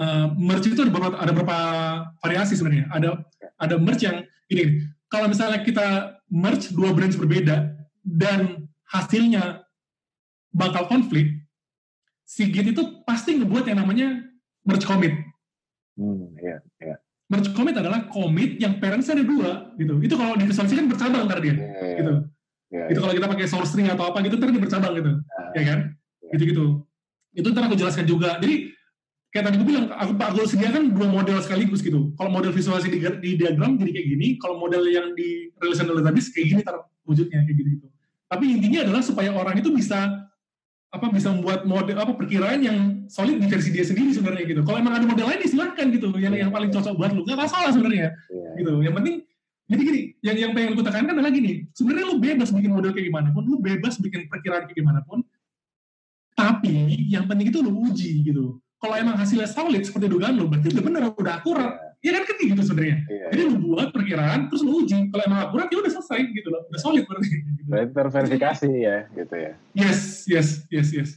[0.00, 1.58] uh, merge itu ada beberapa ada beberapa
[2.24, 3.20] variasi sebenarnya ada
[3.60, 9.66] ada merge yang ini kalau misalnya kita merge dua branch berbeda dan hasilnya
[10.54, 11.46] bakal konflik,
[12.26, 14.22] si Git itu pasti ngebuat yang namanya
[14.66, 15.14] merge commit.
[15.98, 16.96] Hmm, iya, iya.
[17.30, 20.02] Merge commit adalah commit yang parentsnya ada dua, gitu.
[20.02, 22.12] Itu kalau divisualisasikan bercabang ntar dia, Iya, iya, gitu.
[22.74, 25.54] iya, Itu kalau kita pakai source string atau apa gitu, ntar dia bercabang gitu, Ah.
[25.54, 25.78] ya kan?
[26.34, 26.64] Gitu-gitu.
[27.30, 28.42] Itu ntar aku jelaskan juga.
[28.42, 28.74] Jadi
[29.30, 32.10] kayak tadi gue bilang, aku aku sediakan dua model sekaligus gitu.
[32.18, 36.34] Kalau model visualisasi di, di diagram jadi kayak gini, kalau model yang di relational database
[36.34, 37.86] kayak gini ntar wujudnya kayak gitu-gitu.
[38.26, 40.26] Tapi intinya adalah supaya orang itu bisa
[40.90, 44.62] apa bisa membuat model apa perkiraan yang solid di versi dia sendiri sebenarnya gitu.
[44.66, 47.38] Kalau emang ada model lain ya silahkan gitu, yang yang paling cocok buat lu nggak
[47.38, 48.72] masalah sebenarnya Iya, gitu.
[48.82, 49.16] Yang penting
[49.70, 53.06] jadi gini, yang yang pengen gue tekankan adalah gini, sebenarnya lu bebas bikin model kayak
[53.06, 55.22] gimana pun, lu bebas bikin perkiraan kayak gimana pun,
[56.34, 58.58] tapi yang penting itu lu uji gitu.
[58.82, 61.72] Kalau emang hasilnya solid seperti dugaan lu, berarti udah bener, udah akurat.
[62.00, 62.96] Ya kan kan gitu sebenarnya.
[63.12, 63.26] iya.
[63.28, 65.12] Jadi lu buat perkiraan, terus lu uji.
[65.12, 67.28] Kalau emang akurat, ya udah selesai gitu loh, udah solid berarti.
[67.28, 67.60] Gitu.
[67.68, 69.52] Berarti terverifikasi ya, gitu ya.
[69.76, 71.10] Yes, yes, yes, yes.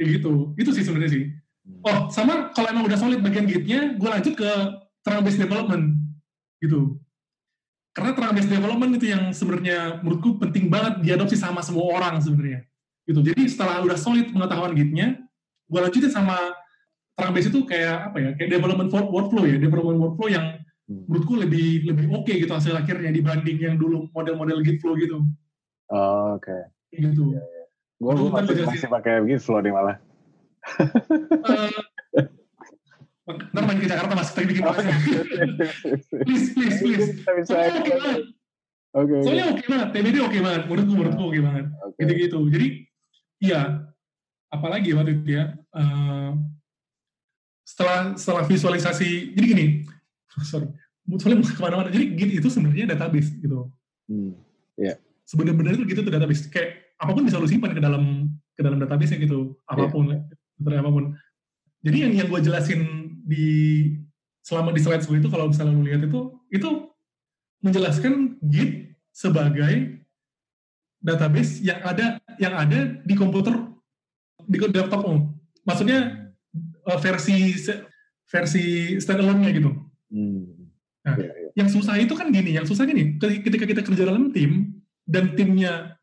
[0.00, 0.56] Kayak gitu.
[0.56, 1.24] Itu sih sebenarnya sih.
[1.28, 1.84] Hmm.
[1.84, 4.50] Oh, sama kalau emang udah solid bagian gitnya, gue lanjut ke
[5.04, 6.00] terang based development.
[6.56, 6.96] Gitu.
[7.92, 12.64] Karena terang based development itu yang sebenarnya menurutku penting banget diadopsi sama semua orang sebenarnya.
[13.04, 13.20] Gitu.
[13.20, 15.20] Jadi setelah udah solid pengetahuan gitnya,
[15.68, 16.38] gue lanjutin sama
[17.20, 20.46] terang based itu kayak apa ya, kayak development for- workflow ya, development workflow yang
[20.90, 21.06] Hmm.
[21.06, 25.22] menurutku lebih lebih oke gitu hasil akhirnya dibanding yang dulu model-model git flow gitu.
[25.86, 26.50] Oh, Oke.
[26.90, 27.38] Kayak gitu.
[27.96, 28.74] Gue Lu ntar masih, jelasin.
[28.74, 29.96] masih pakai Gitflow nih malah.
[31.46, 31.70] Eh,
[33.54, 35.02] ntar main ke Jakarta mas, kita bikin Oh, podcast.
[36.26, 37.06] please, please, please.
[37.22, 37.52] Kita bisa.
[37.54, 38.20] Oke banget.
[38.90, 39.12] Oke.
[39.14, 39.22] oke.
[39.22, 39.88] Soalnya oke banget.
[39.94, 40.62] TBD oke banget.
[40.66, 41.66] Menurutku, menurutku oke banget.
[41.86, 41.98] Oke.
[42.00, 42.38] Gitu-gitu.
[42.50, 42.66] Jadi,
[43.38, 43.60] iya.
[44.48, 45.44] Apalagi waktu itu ya.
[45.54, 46.30] eh,
[47.70, 49.66] setelah setelah visualisasi, jadi gini.
[50.50, 50.66] Sorry.
[51.18, 51.88] Soalnya mau ke mana-mana.
[51.90, 53.70] Jadi Git itu sebenarnya database gitu.
[54.10, 54.34] Hmm.
[55.26, 56.50] Sebenarnya itu gitu tuh database.
[56.50, 59.54] Kayak apa pun bisa lu simpan ke dalam ke dalam database gitu.
[59.66, 60.10] Apa pun.
[60.58, 61.04] Sebenarnya apa pun.
[61.80, 62.80] Jadi yang yang gue jelasin
[63.24, 63.46] di
[64.44, 66.68] selama di slide itu kalau misalnya lu lihat itu itu
[67.62, 70.02] menjelaskan Git sebagai
[71.00, 73.56] database yang ada yang ada di komputer
[74.46, 75.32] di laptopmu.
[75.64, 76.19] Maksudnya
[76.98, 77.54] versi
[78.26, 79.70] versi standalone-nya gitu.
[80.10, 80.70] Hmm.
[81.06, 81.50] Nah, Iya, iya.
[81.56, 85.98] Yang susah itu kan gini, yang susah gini, ketika kita kerja dalam tim dan timnya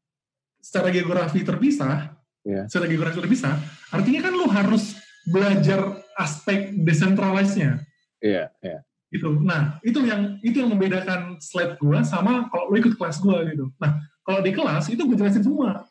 [0.60, 2.68] secara geografi terpisah, Iya.
[2.68, 3.56] secara geografi terpisah,
[3.92, 4.96] artinya kan lu harus
[5.28, 7.84] belajar aspek decentralize-nya
[8.24, 8.80] Iya, iya.
[9.12, 9.40] gitu.
[9.40, 13.72] Nah, itu yang itu yang membedakan slide gua sama kalau lu ikut kelas gua gitu.
[13.80, 15.88] Nah, kalau di kelas itu gue jelasin semua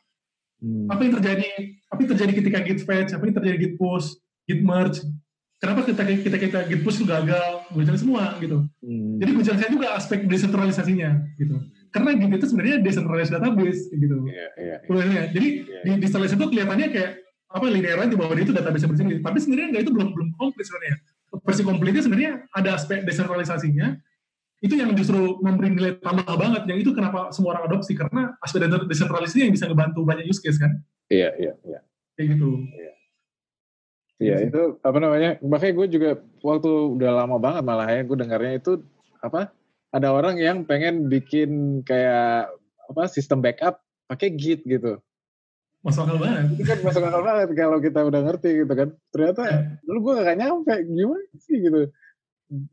[0.57, 0.89] Hmm.
[0.89, 1.51] apa yang terjadi,
[1.93, 5.03] apa yang terjadi ketika git fetch, apa yang terjadi git push, git merge.
[5.57, 7.67] Kenapa kita kita kita git push gagal?
[7.73, 8.69] Gue jelasin semua gitu.
[8.85, 9.17] Hmm.
[9.19, 11.57] Jadi gue jelaskan juga aspek desentralisasinya gitu.
[11.89, 14.17] Karena Git itu sebenarnya decentralized database gitu.
[14.29, 14.49] Iya, iya.
[14.61, 14.77] iya.
[14.85, 15.23] Sebenarnya.
[15.33, 15.81] Jadi Iya.
[15.81, 17.11] di decentralized itu kelihatannya kayak
[17.47, 19.19] apa linear aja bahwa dia itu database bersendiri.
[19.25, 20.97] Tapi sebenarnya enggak itu belum belum komplit sebenarnya.
[21.41, 23.97] Versi komplitnya sebenarnya ada aspek desentralisasinya.
[24.61, 26.69] Itu yang justru memberi nilai tambah banget.
[26.69, 30.61] Yang itu kenapa semua orang adopsi karena aspek desentralisasinya yang bisa ngebantu banyak use case
[30.61, 30.85] kan.
[31.09, 31.81] Iya, iya, iya.
[32.13, 32.61] Kayak gitu.
[32.77, 32.96] Iya
[34.21, 35.31] itu apa namanya?
[35.45, 38.81] Makanya gue juga waktu udah lama banget malah ya gue dengarnya itu
[39.21, 39.53] apa?
[39.93, 42.53] Ada orang yang pengen bikin kayak
[42.87, 45.01] apa sistem backup pakai Git gitu.
[45.85, 46.45] Masuk akal banget.
[46.57, 48.89] Itu kan masuk akal banget kalau kita udah ngerti gitu kan.
[49.13, 49.43] Ternyata
[49.87, 51.81] dulu gue gak nyampe gimana sih gitu.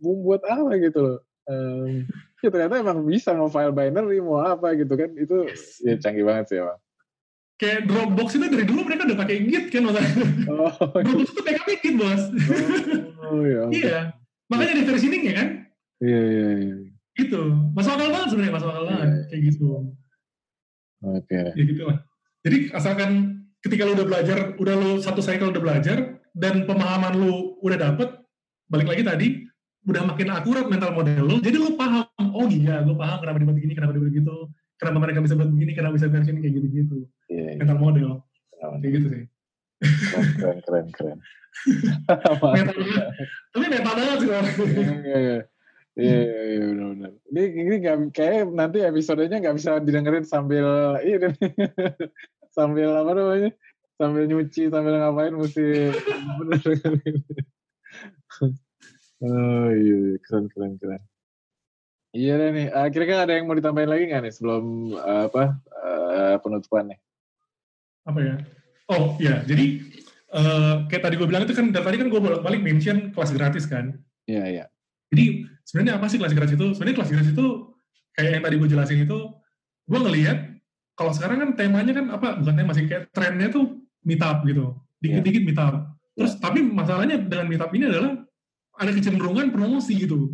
[0.01, 1.19] Buat apa gitu loh.
[1.43, 2.07] Em,
[2.39, 5.43] ya ternyata emang bisa mau file binary mau apa gitu kan itu
[5.83, 6.79] ya canggih banget sih emang.
[7.63, 9.87] Kayak Dropbox itu dari dulu mereka udah pakai Git kan.
[10.51, 10.67] Oh,
[10.99, 12.21] Dropbox itu backup Git bos.
[13.23, 13.59] oh ya.
[13.63, 13.79] ampun.
[13.79, 13.99] iya.
[14.51, 15.47] Makanya di versi ini kan
[16.03, 16.75] Iya iya iya.
[17.15, 19.23] gitu masuk akal banget sebenarnya masuk akal banget Iya.
[19.31, 19.65] kayak gitu
[20.99, 21.41] Oke.
[21.55, 21.97] ya gitu lah
[22.43, 27.55] jadi asalkan ketika lu udah belajar, udah lu satu cycle udah belajar, dan pemahaman lu
[27.63, 28.11] udah dapet,
[28.67, 29.27] balik lagi tadi,
[29.87, 32.03] udah makin akurat mental model lu, jadi lu paham,
[32.35, 35.71] oh iya, lu paham kenapa dibuat gini, kenapa dibuat gitu, kenapa mereka bisa buat begini,
[35.71, 36.97] kenapa bisa versi ini, kayak gitu-gitu.
[37.07, 37.57] Iya, iya.
[37.57, 38.09] Mental model,
[38.53, 39.23] Keren, kayak gitu sih.
[40.39, 41.19] keren, keren, keren.
[42.39, 42.75] Banget.
[43.53, 44.29] Tapi meta banget sih.
[44.29, 45.39] Iya, iya, iya.
[45.93, 47.11] Iya, iya, iya, benar-benar.
[47.29, 51.29] Ini, ini gak, kayak nanti episodenya nggak bisa didengerin sambil ini
[52.57, 53.51] sambil apa namanya?
[54.01, 55.93] Sambil nyuci, sambil ngapain mesti
[56.41, 57.17] bener dengerin.
[59.21, 61.01] oh iya, iya, keren, keren, keren.
[62.13, 62.67] Iya deh nih.
[62.73, 65.43] Ah, kira-kira ada yang mau ditambahin lagi nggak nih sebelum eh, apa
[65.77, 66.99] eh, penutupan nih?
[68.03, 68.35] Apa ya?
[68.91, 69.79] Oh iya, jadi
[70.33, 73.63] eh, kayak tadi gue bilang itu kan dari tadi kan gue bolak-balik mention kelas gratis
[73.63, 73.95] kan.
[74.27, 74.65] Iya, iya.
[75.13, 76.67] Jadi sebenarnya apa sih kelas gratis itu?
[76.75, 77.47] Sebenarnya kelas gratis itu
[78.13, 79.19] kayak yang tadi gue jelasin itu,
[79.87, 80.37] gue ngelihat
[80.93, 82.27] kalau sekarang kan temanya kan apa?
[82.43, 85.95] Bukan tema sih, kayak trennya tuh meet up gitu, dikit-dikit meet up.
[86.13, 88.21] Terus tapi masalahnya dengan meet up ini adalah
[88.77, 90.33] ada kecenderungan promosi gitu,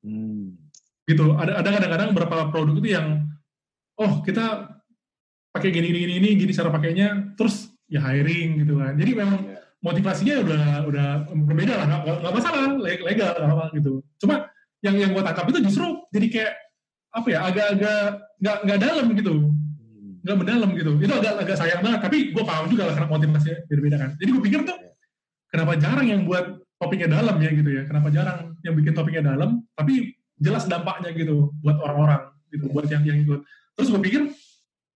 [0.00, 0.56] Hmm.
[1.04, 1.36] gitu.
[1.36, 3.28] Ada ada kadang-kadang beberapa produk itu yang
[4.00, 4.79] oh kita
[5.50, 8.94] pakai gini gini gini gini cara pakainya, terus ya hiring gitu kan.
[8.94, 9.58] Jadi memang Iya.
[9.82, 13.92] motivasinya udah udah berbeda lah, nggak masalah, le- legal nggak apa gitu.
[14.20, 14.46] Cuma
[14.80, 16.52] yang yang gue tangkap itu justru jadi kayak
[17.10, 18.00] apa ya agak-agak
[18.38, 20.22] nggak nggak dalam gitu, Hmm.
[20.22, 20.92] nggak mendalam gitu.
[21.02, 22.00] Itu agak agak sayang banget.
[22.06, 24.10] Tapi gue paham juga lah karena motivasinya beda-beda kan.
[24.22, 24.78] Jadi gue pikir tuh
[25.50, 26.46] kenapa jarang yang buat
[26.78, 27.82] topiknya dalam ya gitu ya.
[27.90, 33.02] Kenapa jarang yang bikin topiknya dalam, tapi jelas dampaknya gitu buat orang-orang gitu, buat yang
[33.04, 33.40] yang ikut.
[33.76, 34.22] Terus gue pikir,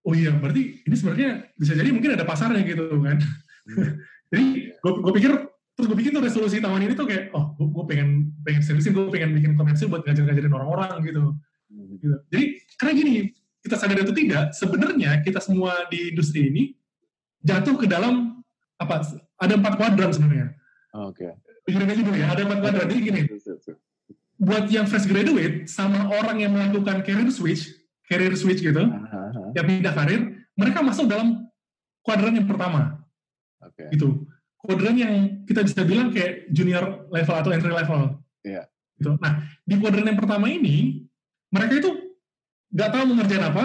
[0.05, 3.19] oh iya berarti ini sebenarnya bisa jadi mungkin ada pasarnya gitu kan.
[3.65, 3.93] Hmm.
[4.33, 4.45] jadi
[4.81, 5.33] gue pikir
[5.75, 9.11] terus gue pikir tuh resolusi tahun ini tuh kayak oh gue, pengen pengen seriusin gue
[9.11, 11.35] pengen bikin komersil buat ngajar-ngajarin orang-orang gitu
[11.75, 11.99] Hmm.
[11.99, 12.17] gitu.
[12.31, 12.45] Jadi
[12.79, 13.15] karena gini,
[13.65, 16.63] kita sadar atau tidak, sebenarnya kita semua di industri ini
[17.43, 18.45] jatuh ke dalam
[18.79, 19.03] apa?
[19.41, 20.49] Ada empat kuadran sebenarnya.
[20.95, 21.27] Oke.
[21.67, 22.87] Pikirin aja dulu ya, ada empat kuadran.
[22.87, 23.21] Jadi gini,
[24.39, 27.73] buat yang fresh graduate sama orang yang melakukan career switch,
[28.09, 29.53] career switch gitu, aha.
[29.57, 30.21] yang pindah karir,
[30.57, 31.45] mereka masuk dalam
[32.05, 33.05] kuadran yang pertama,
[33.61, 33.89] Oke.
[33.93, 34.29] gitu.
[34.61, 38.17] Kuadran yang kita bisa bilang kayak junior level atau entry level.
[38.41, 38.65] Iya.
[38.97, 39.11] Gitu.
[39.21, 41.05] Nah, di kuadran yang pertama ini,
[41.53, 41.91] mereka itu
[42.73, 43.65] nggak tahu mengerjain apa,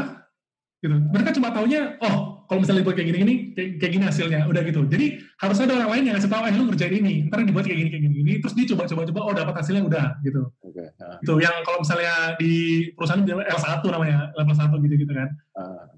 [0.84, 0.96] gitu.
[0.96, 4.82] Mereka cuma taunya, oh, kalau misalnya dibuat kayak gini-gini, kayak, kayak gini hasilnya, udah gitu.
[4.90, 5.06] Jadi
[5.38, 7.90] harus ada orang lain yang ngasih tahu, eh lu ngerjain ini, ntar dibuat kayak gini,
[7.94, 8.34] kayak gini, gini.
[8.42, 10.42] terus dia coba-coba-coba, oh dapat hasilnya udah, gitu.
[10.66, 10.84] Oke.
[10.98, 11.34] ah, Gitu.
[11.46, 12.54] Yang kalau misalnya di
[12.98, 15.30] perusahaan bilang L1 namanya, level 1 gitu-gitu kan.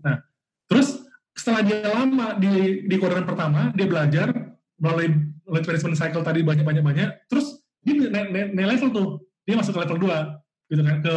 [0.04, 0.20] ah.
[0.68, 4.28] Terus setelah dia lama di di kuadran pertama, dia belajar
[4.76, 5.08] melalui
[5.48, 9.08] lead management cycle tadi banyak-banyak-banyak, terus dia naik, naik, naik level tuh,
[9.48, 11.16] dia masuk ke level 2, gitu kan, ke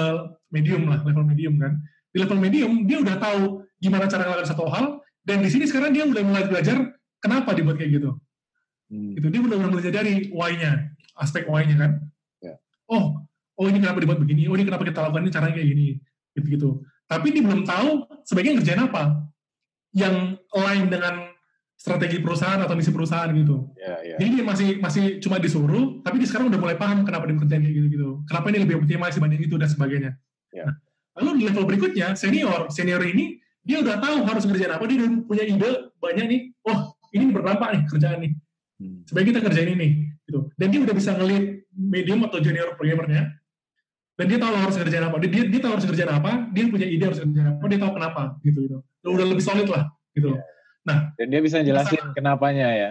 [0.54, 1.82] medium lah, level medium kan.
[2.14, 5.96] Di level medium, dia udah tahu gimana cara ngelakuin satu hal, dan di sini sekarang
[5.96, 6.76] dia udah mulai belajar
[7.18, 8.20] kenapa dibuat kayak gitu.
[8.92, 9.16] Hmm.
[9.16, 9.26] Gitu.
[9.32, 11.90] Dia udah mulai belajar dari why-nya, aspek why-nya kan.
[12.44, 12.60] Ya.
[12.92, 13.24] Oh,
[13.56, 15.87] oh ini kenapa dibuat begini, oh ini kenapa kita lakukan ini caranya kayak gini,
[16.37, 16.84] gitu-gitu.
[17.08, 17.88] Tapi dia belum tahu
[18.28, 19.02] sebaiknya ngerjain apa
[19.96, 21.32] yang lain dengan
[21.74, 23.72] strategi perusahaan atau misi perusahaan gitu.
[23.76, 24.16] Ya, ya.
[24.20, 27.60] Jadi dia masih masih cuma disuruh, tapi dia sekarang udah mulai paham kenapa dia kerjain
[27.60, 28.24] kayak gitu-gitu.
[28.28, 30.12] Kenapa ini lebih optimal dibanding itu dan sebagainya.
[30.54, 30.64] Ya.
[30.68, 30.74] Nah,
[31.20, 32.72] lalu di level berikutnya, senior.
[32.72, 36.40] Senior ini dia udah tahu harus ngerjain apa, dia udah punya ide banyak nih.
[36.68, 38.33] Oh, ini berdampak nih kerjaan nih.
[38.77, 39.00] Hmm.
[39.09, 39.88] Sebaiknya kita kerjain ini
[40.29, 40.53] gitu.
[40.61, 43.33] Dan dia udah bisa ngeliat medium atau junior programmernya.
[44.14, 45.16] Dan dia tahu harus ngerjain apa.
[45.18, 47.92] Dia, dia, dia tahu harus ngerjain apa, dia punya ide harus ngerjain apa, dia tahu
[47.98, 48.77] kenapa gitu gitu.
[49.03, 50.38] Udah lebih solid lah gitu.
[50.85, 50.96] Ya.
[51.16, 52.90] Dan dia bisa jelasin kenapanya ya.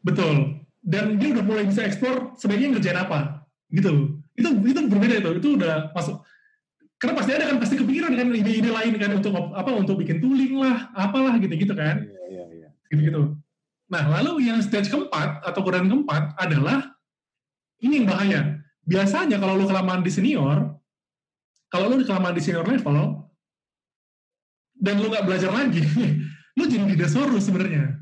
[0.00, 0.62] Betul.
[0.78, 4.22] Dan dia udah mulai bisa eksplor sebaiknya ngerjain apa, gitu.
[4.38, 5.30] Itu itu berbeda itu.
[5.42, 6.22] Itu udah masuk.
[7.04, 10.56] Karena pasti ada kan pasti kepikiran kan ide-ide lain kan untuk apa untuk bikin tooling
[10.56, 12.68] lah, apalah gitu-gitu kan, Iya, iya, iya.
[12.88, 13.36] gitu-gitu.
[13.92, 16.96] Nah, lalu yang stage keempat atau kuadran keempat adalah
[17.84, 18.56] ini yang bahaya.
[18.88, 20.80] Biasanya kalau lu kelamaan di senior,
[21.68, 23.28] kalau lu kelamaan di senior level
[24.80, 25.84] dan lu nggak belajar lagi,
[26.56, 28.00] lu jadi dinosaurus sebenarnya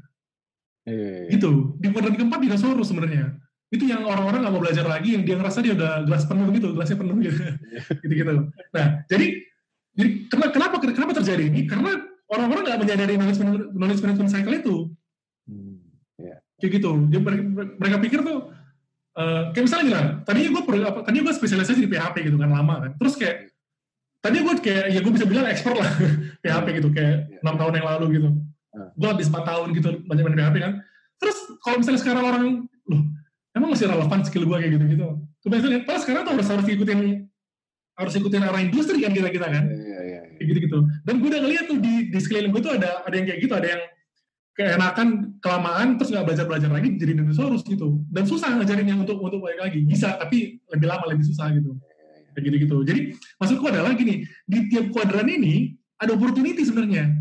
[0.86, 1.30] Iya, iya, iya.
[1.34, 3.34] gitu di kuadran keempat dinosaurus sebenarnya
[3.72, 6.68] itu yang orang-orang nggak mau belajar lagi yang dia ngerasa dia udah gelas penuh gitu
[6.76, 7.40] gelasnya penuh gitu.
[8.04, 8.32] Gitu gitu
[8.76, 9.26] nah jadi
[9.92, 11.68] jadi kenapa kenapa terjadi ini?
[11.68, 12.00] Karena
[12.32, 14.76] orang-orang nggak menyadari knowledge management, knowledge management cycle itu.
[15.48, 15.76] Hmm.
[16.62, 16.90] kayak gitu.
[17.10, 17.42] Jadi mereka,
[17.76, 18.38] mereka pikir tuh
[19.18, 20.62] eh, kayak misalnya gila tadinya gue
[21.02, 22.92] tadinya gue spesialisasi di PHP gitu kan lama kan.
[22.96, 23.36] Terus kayak
[24.22, 25.90] tadinya gue kayak ya gue bisa bilang expert lah
[26.46, 28.30] PHP gitu kayak enam tahun yang lalu gitu.
[28.72, 28.88] Hmm.
[28.96, 30.72] gue habis 4 tahun gitu banyak main PHP kan.
[31.20, 32.44] Terus kalau misalnya sekarang orang
[32.88, 33.02] loh
[33.56, 35.08] emang masih relevan skill gue kayak gitu gitu
[35.42, 36.98] kebetulan pas sekarang tuh harus harus ikutin
[37.92, 39.68] harus ikutin arah industri kan kita kita kan?
[39.68, 40.20] Iya, iya, iya.
[40.40, 43.14] kayak gitu gitu dan gue udah ngeliat tuh di di sekeliling gue tuh ada ada
[43.14, 43.82] yang kayak gitu ada yang
[44.52, 45.08] keenakan
[45.40, 48.04] kelamaan terus nggak belajar belajar lagi jadi dinosaurus gitu.
[48.12, 49.80] Dan susah ngajarinnya untuk untuk balik lagi.
[49.88, 51.72] Bisa tapi lebih lama lebih susah gitu.
[52.32, 53.00] Kayak gitu gitu jadi
[53.36, 57.12] maksudku adalah gini di tiap kuadran ini ada opportunity sebenarnya.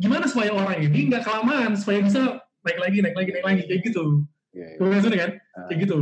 [0.00, 3.80] Gimana supaya orang ini nggak kelamaan supaya bisa naik lagi naik lagi naik lagi kayak
[3.88, 4.78] gitu Iya, iya.
[4.78, 5.32] Maksudnya kan?
[5.70, 5.96] Kayak gitu.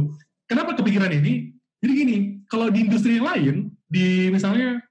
[0.49, 1.53] Kenapa kepikiran ini?
[1.79, 2.17] Jadi gini
[2.49, 3.55] kalau di industri yang lain
[3.87, 4.83] di misalnya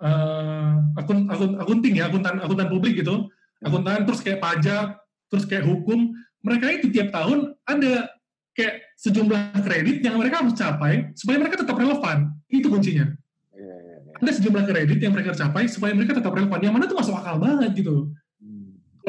[0.00, 3.26] eh, akun akun akunting ya akuntan akuntan publik gitu
[3.60, 4.96] akuntan terus kayak pajak
[5.28, 8.08] terus kayak hukum mereka itu tiap tahun ada
[8.56, 12.32] kayak sejumlah kredit yang mereka harus capai supaya mereka tetap relevan.
[12.50, 13.06] Itu kuncinya.
[13.54, 14.12] Iya, iya, iya.
[14.20, 16.60] ada sejumlah kredit yang mereka capai supaya mereka tetap relevan.
[16.60, 18.16] Yang mana tuh masuk akal banget gitu Hmm.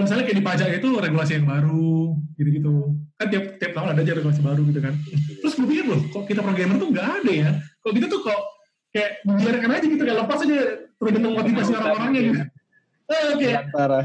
[0.02, 2.74] Kalau misalnya kayak di pajak itu regulasi yang baru gitu-gitu.
[3.22, 4.94] Kan tiap tiap tahun ada aja regulasi baru gitu kan.
[5.46, 7.50] Terus gue pikir loh kok kita programmer tuh nggak ada ya?
[7.86, 8.42] Kok kita tuh kok
[8.90, 10.58] kayak membiarkan aja gitu kayak lepas aja
[10.98, 12.42] tergantung motivasi orang-orangnya gitu
[13.12, 14.02] eh, oke Antara.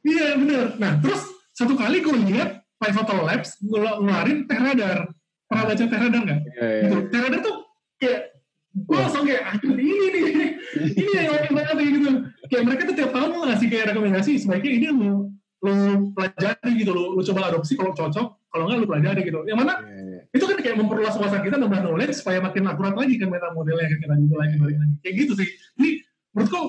[0.00, 0.66] iya bener.
[0.80, 1.20] Nah terus
[1.52, 5.12] satu kali gue lihat Pivotal Labs ngelu- ngeluarin Terradar.
[5.44, 6.40] Pernah baca Terradar nggak?
[6.40, 6.80] Iya, iya.
[6.88, 6.96] gitu.
[7.12, 7.56] Terradar tuh
[8.00, 8.20] kayak
[8.72, 10.24] gue langsung kayak aduh ini nih
[10.76, 12.10] ini yang oke banget kayak gitu.
[12.48, 15.10] Kayak mereka tuh tiap tahun ngasih kayak rekomendasi sebaiknya ini lu
[15.58, 15.74] lu
[16.14, 19.40] pelajari gitu lu, lu coba adopsi kalau cocok kalau nggak lu pelajari gitu.
[19.48, 20.20] Yang mana Iya, iya.
[20.30, 23.86] itu kan kayak memperluas wawasan kita nambah knowledge supaya makin akurat lagi kan meta modelnya
[23.90, 24.94] kan kita gitu lagi balik lagi.
[25.02, 25.48] Kayak gitu sih.
[25.78, 25.90] Jadi
[26.36, 26.62] menurutku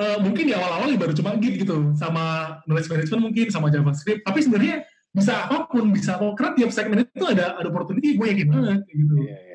[0.00, 2.24] eh, mungkin di awal-awal baru cuma git gitu sama
[2.64, 4.22] knowledge management mungkin sama javascript.
[4.22, 4.76] Tapi sebenarnya
[5.10, 9.14] bisa apa pun bisa karena tiap segmen itu ada ada opportunity gue yakin banget gitu.
[9.18, 9.49] Iya, iya, iya.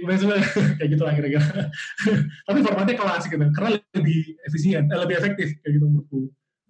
[0.78, 1.44] kayak gitu lah kira-kira.
[2.48, 6.20] Tapi formatnya kelas gitu karena lebih efisien eh, lebih efektif kayak gitu menurutku.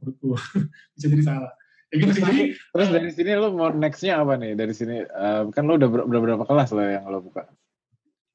[0.02, 0.28] Menurutku.
[0.96, 1.52] Bisa jadi salah.
[1.92, 2.22] Kayak gitu sih.
[2.24, 4.52] Jadi Terus dari sini lo mau nextnya apa nih?
[4.58, 7.46] Dari sini eh, kan lo udah, ber- udah berapa kelas lo yang lo buka?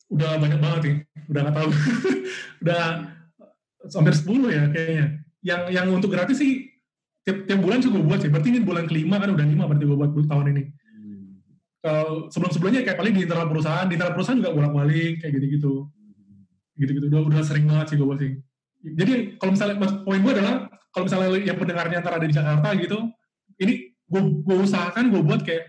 [0.07, 0.95] udah banyak banget sih.
[1.27, 1.69] Udah nggak tahu.
[2.63, 2.83] Udah
[3.91, 5.05] hampir 10 ya kayaknya.
[5.43, 6.71] Yang yang untuk gratis sih
[7.27, 8.31] tiap, tiap bulan gue buat sih.
[8.31, 10.63] Berarti ini bulan kelima kan udah lima berarti gue buat tahun ini
[11.81, 15.33] kalau sebelum sebelumnya kayak paling di internal perusahaan di internal perusahaan juga bolak balik kayak
[15.37, 15.73] gitu gitu
[16.77, 18.31] gitu gitu udah udah sering banget sih gue sih.
[18.97, 20.55] Jadi kalau misalnya poin gue adalah
[20.93, 22.97] kalau misalnya yang pendengarnya ntar ada di Jakarta gitu
[23.61, 23.73] ini
[24.07, 25.65] gue gue usahakan gue buat kayak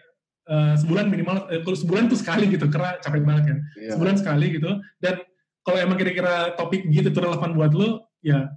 [0.48, 3.58] eh, sebulan minimal eh, kalau sebulan tuh sekali gitu karena capek banget kan.
[3.80, 3.90] Iya.
[3.96, 4.70] sebulan sekali gitu.
[5.00, 5.14] Dan
[5.64, 8.48] kalau emang kira-kira topik gitu itu relevan buat lo ya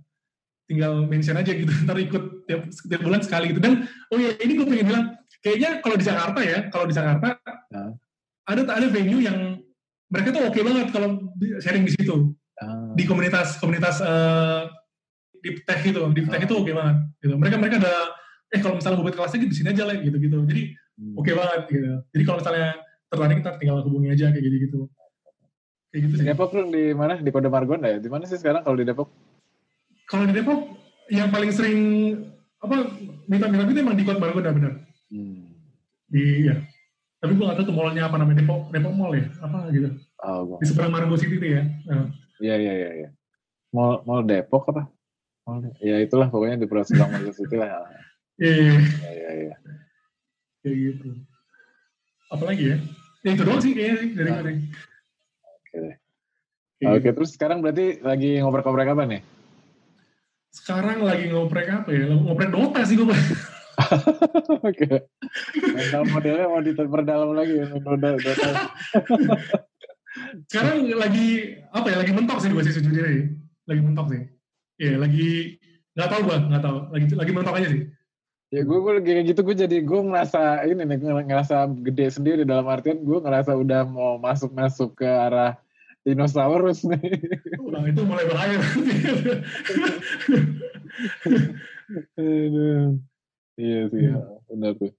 [0.71, 4.55] tinggal mention aja gitu ntar ikut tiap, tiap bulan sekali gitu dan oh ya ini
[4.55, 5.05] gue pengen bilang
[5.39, 7.27] kayaknya kalau di Jakarta ya kalau di Jakarta
[7.71, 7.95] Nah.
[8.43, 9.59] ada ada venue yang
[10.07, 11.09] mereka tuh oke banget kalau
[11.59, 12.93] sharing di situ Ah.
[12.93, 14.61] di komunitas komunitas eh,
[15.35, 17.93] di tech itu di tech itu oke banget gitu mereka mereka ada
[18.47, 21.15] eh kalau misalnya mau buat kelas lagi di sini aja lah gitu gitu jadi Hmm.
[21.17, 22.67] oke banget gitu jadi kalau misalnya
[23.09, 24.79] tertarik ntar tinggal hubungi aja kayak gitu gitu
[25.89, 27.17] kayak gitu Di sih Depok di mana?
[27.17, 27.97] Di Kode Margonda ya?
[27.97, 29.09] Di mana sih sekarang kalau di Depok?
[30.11, 30.59] Kalau di Depok
[31.07, 31.79] yang paling sering
[32.59, 32.91] apa
[33.25, 34.73] minta-minta itu emang di Kota Margonda benar
[35.07, 35.51] Hmm.
[36.07, 36.55] di ya
[37.17, 39.89] tapi gue gak tahu tuh mallnya apa namanya Depok Depok Mall ya apa gitu
[40.21, 40.57] Oh, gua.
[40.57, 42.89] di seberang Margo City itu ya Nah, Iya, iya, iya.
[42.95, 43.09] iya.
[43.69, 44.87] Mall, Mall Depok apa?
[45.43, 47.83] Mall, ya itulah pokoknya di Sebang Mall City lah.
[48.37, 49.55] iya iya, Iya, iya, iya.
[50.61, 51.09] kayak gitu
[52.29, 52.77] apalagi ya
[53.21, 54.39] ya itu doang sih kayaknya sih dari Nah.
[54.39, 54.53] gue.
[55.43, 55.79] Oke.
[56.79, 57.11] Kayak Oke, gitu.
[57.13, 59.21] terus sekarang berarti lagi ngoprek-ngoprek apa nih?
[60.51, 63.07] Sekarang lagi ngoprek apa ya ngoprek Dota sih gue
[64.67, 65.07] Oke.
[65.57, 68.19] Mental modelnya mau diperdalam lagi ya, Dota.
[68.19, 68.51] Dota.
[70.51, 73.31] sekarang lagi apa ya lagi mentok sih gue sih sejujurnya
[73.63, 74.21] lagi mentok sih
[74.81, 75.55] Iya lagi
[75.95, 77.83] nggak tahu gue nggak tahu lagi lagi mentok aja sih
[78.51, 82.67] Ya gue, gue kayak gitu gue jadi gue ngerasa ini nih ngerasa gede sendiri dalam
[82.67, 85.55] artian gue ngerasa udah mau masuk masuk ke arah
[86.01, 87.01] dinosaurus nih.
[87.61, 88.57] Wah, itu mulai bahaya
[92.17, 92.97] Aduh.
[93.59, 94.17] Iya sih, ya,
[94.49, 94.93] benar tuh.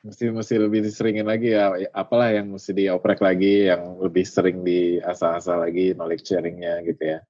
[0.00, 5.60] Mesti mesti lebih diseringin lagi ya, apalah yang mesti dioprek lagi, yang lebih sering diasah-asah
[5.60, 7.20] lagi knowledge sharingnya gitu ya.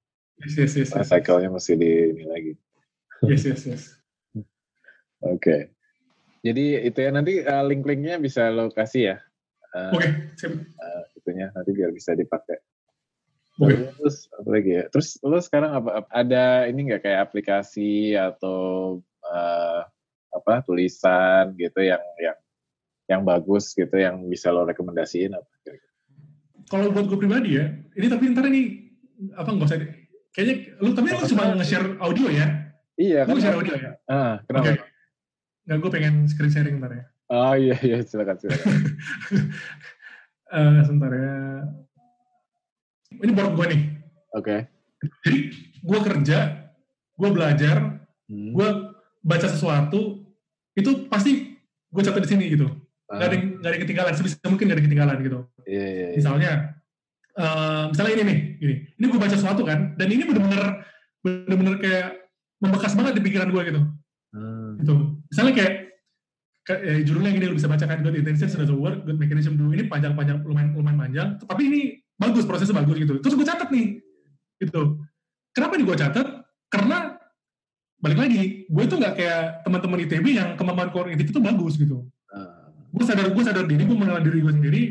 [0.41, 2.53] yes yes yes yes cycle-nya mesti di ini lagi.
[3.27, 3.83] yes yes, yes.
[5.21, 5.73] Oke.
[6.41, 9.17] Jadi itu ya nanti uh, link-linknya bisa lo kasih ya.
[9.71, 10.07] Uh, oke
[10.81, 12.59] uh, itunya nanti biar bisa dipakai.
[13.55, 14.83] Terus apa lagi ya?
[14.91, 18.59] Terus lo sekarang apa ap- ada ini nggak kayak aplikasi atau
[19.23, 19.81] uh,
[20.29, 22.37] apa tulisan gitu yang yang
[23.07, 25.47] yang bagus gitu yang bisa lo rekomendasiin apa?
[26.71, 27.67] kalau buat gue pribadi ya
[27.99, 28.79] ini tapi ntar ini
[29.35, 29.79] apa nggak usah
[30.31, 32.47] kayaknya lu tapi lu cuma nge-share audio ya
[32.95, 33.33] Iya lu kan?
[33.35, 34.71] nge-share audio ya Ah, kenapa?
[34.71, 34.87] Oke.
[35.67, 38.63] nggak gue pengen screen sharing ntar ya Oh iya iya silakan silakan.
[40.51, 41.35] Eh, sebentar ya.
[43.23, 43.81] Ini board gue nih.
[44.35, 44.57] Oke.
[45.25, 45.39] jadi
[45.81, 46.37] gue kerja
[47.17, 47.97] gue belajar
[48.31, 48.55] Hmm.
[48.55, 48.67] gue
[49.19, 50.23] baca sesuatu
[50.71, 51.57] itu pasti
[51.91, 52.63] gue catat di sini gitu.
[53.11, 54.13] Nggak ada yang nggak ada ketinggalan.
[54.15, 55.39] Sebisa mungkin nggak ada ketinggalan gitu.
[55.67, 56.15] Iya, iya, iya.
[56.15, 56.51] misalnya
[57.35, 58.75] eh, misalnya ini nih gini.
[58.95, 60.85] Ini gue baca sesuatu kan dan ini bener-bener
[61.25, 62.07] bener-bener kayak
[62.61, 63.81] membekas banget di pikiran gue gitu.
[64.31, 64.79] Hmm.
[64.79, 64.95] gitu.
[65.27, 65.73] Misalnya kayak
[66.79, 69.03] eh, judulnya gini lu bisa baca kan good intention sudah work.
[69.03, 71.27] Good mechanism do ini panjang-panjang lumayan lumayan panjang.
[71.41, 71.79] Tapi ini
[72.15, 73.19] bagus prosesnya bagus gitu.
[73.19, 73.99] Terus gue catat nih
[74.61, 75.01] gitu.
[75.51, 76.27] Kenapa nih gue catat?
[76.71, 77.17] Karena
[78.01, 82.07] balik lagi gue tuh nggak kayak teman-teman ITB yang kemampuan kognitif itu bagus gitu.
[82.31, 82.71] Ah.
[82.91, 84.81] gue sadar gue sadar diri gue mengenal diri gue sendiri.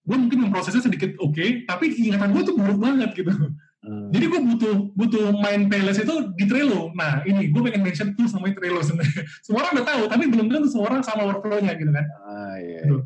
[0.00, 3.32] Gue mungkin memprosesnya sedikit oke tapi ingatan gue tuh buruk banget gitu
[3.80, 4.12] Hmm.
[4.12, 8.28] jadi gue butuh butuh main playlist itu di Trello nah ini gue pengen mention tuh
[8.28, 11.88] sama Trello sebenarnya semua orang udah tahu tapi belum tentu semua orang sama workflow-nya gitu
[11.88, 12.84] kan Ah, iya.
[12.84, 12.96] Gitu.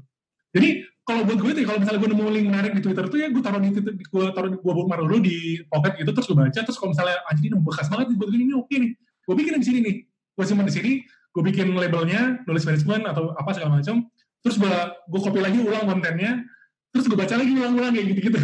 [0.51, 0.69] jadi
[1.07, 3.39] kalau buat gue tuh kalau misalnya gue nemu link menarik di Twitter tuh ya gue
[3.39, 5.37] taruh di Twitter gue taruh di gue bookmark dulu di
[5.71, 8.55] pocket gitu terus gue baca terus kalau misalnya anjing ini bekas banget buat gue ini
[8.59, 12.67] oke nih gue bikin di sini nih gue simpan di sini gue bikin labelnya nulis
[12.67, 14.11] management atau apa segala macam
[14.43, 14.75] terus gue
[15.07, 16.43] gue copy lagi ulang kontennya
[16.91, 18.43] terus gue baca lagi ulang-ulang kayak gitu-gitu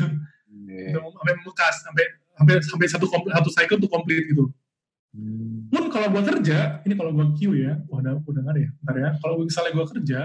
[0.70, 0.95] Iya.
[0.95, 2.05] gitu, sampai bekas sampai
[2.41, 4.49] sampai sampai satu satu cycle tuh komplit gitu.
[5.11, 5.66] Hmm.
[5.74, 8.97] pun kalau gue kerja ini kalau gue queue ya wah udah udah ada ya bentar
[8.97, 9.11] ya.
[9.20, 10.20] Kalau misalnya gue kerja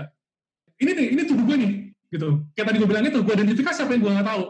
[0.79, 1.71] ini nih ini tubuh gue nih
[2.13, 2.29] gitu.
[2.55, 4.43] Kayak tadi gue bilang itu gue identifikasi apa yang gue nggak tahu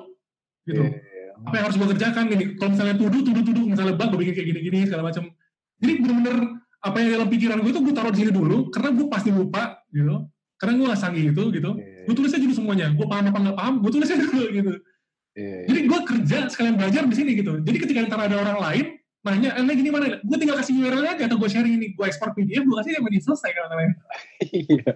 [0.69, 0.83] gitu.
[0.83, 1.31] Iya, iya.
[1.39, 4.33] apa yang harus gue kerjakan ini kalau misalnya tuduh tuduh tuduh misalnya bug gue bikin
[4.35, 5.23] kayak gini gini segala macam
[5.79, 6.37] jadi bener-bener
[6.85, 9.81] apa yang dalam pikiran gue itu gue taruh di sini dulu karena gue pasti lupa
[9.89, 10.29] gitu.
[10.55, 11.71] Karena gue nggak sanggih itu gitu.
[11.79, 12.87] Iya, gue tulis aja dulu semuanya.
[12.95, 14.73] Gue paham apa nggak paham gue tulis aja dulu gitu
[15.35, 15.67] iya, iya.
[15.67, 17.59] jadi gue kerja sekalian belajar di sini gitu.
[17.61, 18.85] Jadi ketika ntar ada orang lain
[19.25, 20.21] nanya, eh gini mana?
[20.21, 23.09] Gue tinggal kasih URL aja atau gue sharing ini, gue ekspor PDF, gue kasih sama
[23.09, 23.93] dia selesai kan namanya.
[24.53, 24.91] Iya.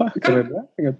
[0.00, 0.94] Wah, keren banget.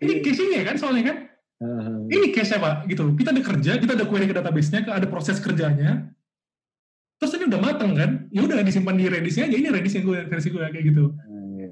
[0.00, 1.16] Ini casingnya kan soalnya kan.
[1.62, 2.00] Ah.
[2.08, 3.04] Ini case-nya pak, gitu.
[3.14, 6.10] Kita ada kerja, kita ada query ke database-nya, ada proses kerjanya.
[7.20, 9.56] Terus ini udah mateng kan, ya udah disimpan di Redis-nya aja.
[9.60, 11.14] Ini Redis yang gue versi gue kayak gitu.
[11.60, 11.68] Iya.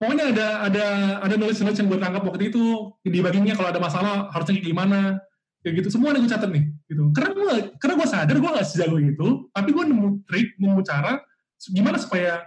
[0.00, 0.86] Pokoknya ada ada
[1.28, 2.64] ada knowledge knowledge yang gue tangkap waktu itu
[3.04, 5.20] dibaginya kalau ada masalah harusnya gimana
[5.60, 8.68] kayak gitu semua ada gue catat nih gitu karena gue karena gue sadar gue gak
[8.68, 11.20] sejago itu tapi gue nemu trik nemu cara
[11.68, 12.44] gimana supaya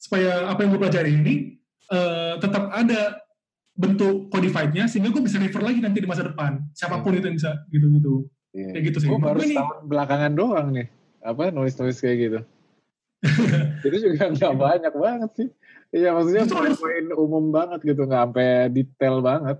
[0.00, 1.34] supaya apa yang gue pelajari ini
[1.92, 3.20] eh, tetap ada
[3.78, 7.36] bentuk codified-nya sehingga gue bisa refer lagi nanti di masa depan siapa pun itu yang
[7.36, 8.14] bisa gitu gitu
[8.58, 8.70] Iya.
[8.72, 10.88] kayak gitu sih Gue baru setahun belakangan doang nih.
[11.20, 12.40] Apa nulis-nulis kayak gitu.
[13.86, 15.48] itu juga nggak banyak banget sih.
[15.88, 16.44] Iya maksudnya
[16.76, 19.58] poin umum banget gitu, nggak sampai detail banget.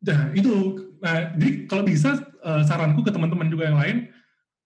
[0.00, 0.54] Nah, itu.
[1.00, 3.96] Nah, jadi kalau bisa eh, saranku ke teman-teman juga yang lain,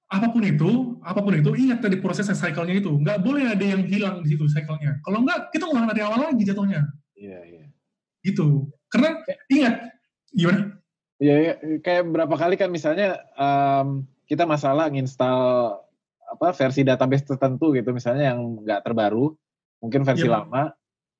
[0.07, 2.91] apa pun itu, apa pun itu, ingat tadi proses cycle-nya itu.
[2.95, 5.03] Nggak boleh ada yang hilang di situ cycle-nya.
[5.03, 6.87] Kalau nggak, kita ngulang dari awal lagi jatuhnya.
[7.18, 7.64] Iya iya.
[8.22, 8.70] Gitu.
[8.87, 9.18] Karena,
[9.51, 9.74] ingat,
[10.30, 10.78] gimana?
[11.18, 11.55] Iya, iya.
[11.82, 15.39] kayak berapa kali kan misalnya em, kita masalah nginstal
[16.26, 19.35] apa versi database tertentu gitu, misalnya yang nggak terbaru,
[19.78, 20.43] mungkin versi Iya.
[20.43, 20.74] lama,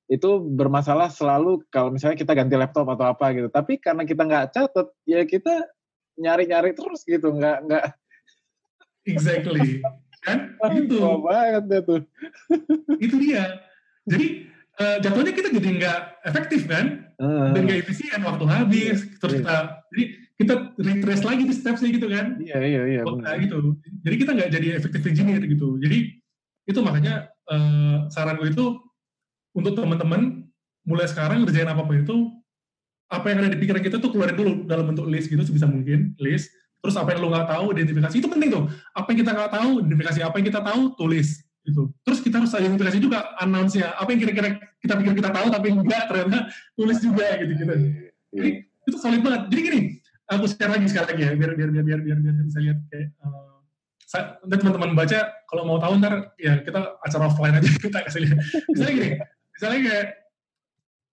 [0.05, 3.49] itu bermasalah selalu kalau misalnya kita ganti laptop atau apa gitu.
[3.49, 5.65] Tapi karena kita nggak catat, ya kita
[6.21, 7.85] nyari-nyari terus gitu, nggak nggak
[9.05, 9.81] Exactly.
[10.25, 10.57] kan?
[10.61, 12.01] Wah banget deh tuh.
[13.05, 13.61] Itu dia.
[14.09, 14.49] Jadi,
[14.81, 15.99] eh, jatuhnya kita jadi nggak
[16.29, 17.05] efektif kan?
[17.21, 19.05] Dan nggak efisien, waktu habis.
[19.21, 19.41] Terus Iya.
[19.45, 19.57] kita,
[19.93, 22.37] jadi kita retrace lagi di steps-nya gitu kan?
[22.41, 23.03] Iya iya iya.
[23.05, 23.59] Kayak gitu.
[24.05, 25.77] Jadi kita nggak jadi effective engineer gitu.
[25.81, 25.99] Jadi
[26.65, 28.81] itu makanya eh, saran gue itu
[29.55, 30.45] untuk teman-teman
[30.85, 32.17] mulai sekarang ngerjain apa pun itu
[33.09, 36.19] apa yang ada di pikiran kita tuh keluarin dulu dalam bentuk list gitu sebisa mungkin
[36.19, 36.51] list.
[36.85, 38.65] Terus apa yang lo nggak tahu identifikasi itu penting tuh.
[38.93, 41.29] Apa yang kita nggak tahu identifikasi apa yang kita tahu tulis
[41.65, 41.83] gitu.
[42.05, 43.97] Terus kita harus identifikasi juga announce-nya.
[43.97, 44.49] Apa yang kira-kira
[44.83, 47.75] kita pikir kita tahu tapi enggak ternyata tulis juga gitu gitu.
[48.35, 48.51] Jadi
[48.85, 49.43] itu solid banget.
[49.49, 49.81] Jadi gini,
[50.29, 53.09] aku share lagi sekali lagi ya, biar biar biar biar biar, biar bisa lihat kayak
[54.05, 58.21] sa- nanti teman-teman baca kalau mau tahu ntar ya kita acara offline aja kita kasih
[58.29, 58.39] lihat.
[58.69, 59.09] Misalnya gini,
[59.65, 60.07] misalnya kayak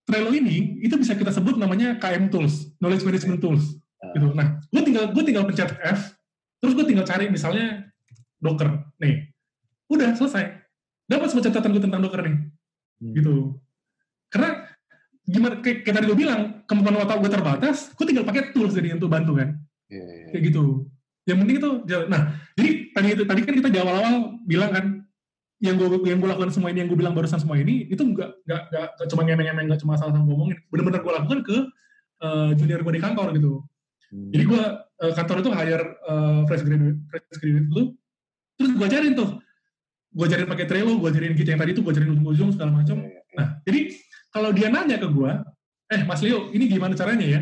[0.02, 3.80] Trello ini itu bisa kita sebut namanya KM tools, knowledge management tools.
[4.12, 4.28] Gitu.
[4.36, 6.12] Nah, gue tinggal gue tinggal pencet F,
[6.60, 7.88] terus gue tinggal cari misalnya
[8.36, 8.92] Docker.
[9.00, 9.30] Nih,
[9.88, 10.52] udah selesai.
[11.08, 12.36] Dapat semua catatan gue tentang Docker nih
[13.02, 13.18] Hmm.
[13.18, 13.34] gitu
[14.30, 14.62] karena
[15.26, 18.94] gimana kayak, kayak tadi gue bilang kemampuan otak gue terbatas gue tinggal pakai tools jadi
[18.94, 19.58] untuk bantu kan
[19.90, 20.26] Iya, iya.
[20.30, 20.86] kayak gitu
[21.26, 21.70] yang penting itu
[22.06, 25.01] nah jadi tadi itu tadi kan kita di awal-awal bilang kan
[25.62, 28.30] yang gue yang gue lakukan semua ini yang gue bilang barusan semua ini itu nggak
[28.44, 31.56] nggak nggak cuma ngemeng-ngemeng nggak cuma salah ngomongin bener-bener gue lakukan ke
[32.22, 33.62] eh, junior gue di kantor gitu
[34.12, 34.28] Hmm.
[34.28, 34.62] jadi gue
[35.08, 37.96] eh, kantor itu hire eh, fresh graduate fresh graduate dulu
[38.60, 39.40] terus gue ajarin tuh
[40.12, 43.00] gue ajarin pakai Trello gue ajarin kita yang tadi tuh gue ajarin ujung-ujung segala macam
[43.00, 43.22] Iya, iya.
[43.32, 43.80] Nah, jadi
[44.32, 45.32] kalau dia nanya ke gue,
[45.92, 47.40] eh Mas Leo, ini gimana caranya ya?